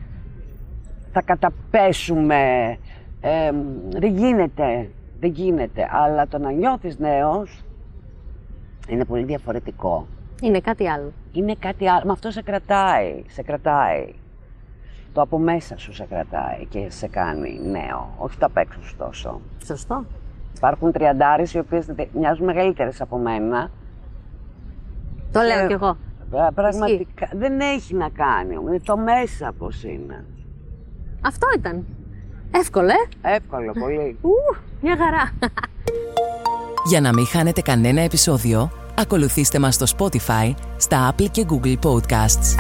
θα 1.12 1.22
καταπέσουμε. 1.22 2.78
Ε, 3.22 3.52
δεν 3.90 4.16
γίνεται, 4.16 4.90
δεν 5.20 5.32
γίνεται. 5.32 5.88
Αλλά 5.92 6.28
το 6.28 6.38
να 6.38 6.52
νιώθεις 6.52 6.98
νέος 6.98 7.64
είναι 8.88 9.06
πολύ 9.06 9.24
διαφορετικό. 9.24 10.08
Είναι 10.42 10.60
κάτι 10.60 10.90
άλλο. 10.90 11.12
Είναι 11.32 11.56
κάτι 11.60 11.90
άλλο. 11.90 12.06
Μα 12.06 12.12
αυτό 12.12 12.32
σε 12.32 12.42
κρατάει, 12.42 13.24
σε 13.28 13.42
κρατάει. 13.42 14.14
Το 15.14 15.22
από 15.22 15.38
μέσα 15.38 15.78
σου 15.78 15.94
σε 15.94 16.06
κρατάει 16.10 16.66
και 16.70 16.86
σε 16.90 17.08
κάνει 17.08 17.60
νέο. 17.64 18.14
Όχι 18.18 18.38
το 18.38 18.46
απ' 18.46 18.58
έξω 18.58 18.84
σου 18.84 18.96
τόσο. 18.96 19.42
Σωστό. 19.66 20.06
Υπάρχουν 20.58 20.92
τριαντάρες 20.92 21.54
οι 21.54 21.60
οποίες 21.60 21.86
δε- 21.86 22.06
μοιάζουν 22.14 22.46
μεγαλύτερες 22.46 23.02
από 23.02 23.18
μένα. 23.18 23.70
Το 25.32 25.42
λέω 25.42 25.64
Ε, 25.64 25.68
κι 25.68 25.74
εγώ. 25.74 25.98
Πρα- 26.30 26.52
Πραγματικά 26.52 27.30
δεν 27.34 27.60
έχει 27.60 27.94
να 27.96 28.10
κάνει. 28.10 28.54
Είναι 28.54 28.80
το 28.84 28.98
μέσα 28.98 29.54
πώς 29.58 29.84
είναι. 29.84 30.26
Αυτό 31.22 31.48
ήταν. 31.58 31.86
Εύκολο, 32.52 32.88
ε; 33.22 33.36
Εύκολο 33.36 33.72
πολύ. 33.80 34.18
Ου, 34.22 34.56
μια 34.82 34.98
χαρά. 34.98 35.32
Για 36.88 37.02
να 37.02 37.14
μην 37.14 37.26
χάνετε 37.26 37.62
κανένα 37.62 38.02
επεισόδιο, 38.02 38.70
ακολουθήστε 39.00 39.60
μας 39.60 39.76
στο 39.80 39.86
Spotify, 39.98 40.54
στα 40.78 41.12
Apple 41.14 41.26
και 41.32 41.46
Google 41.50 41.76
Podcasts. 41.84 42.56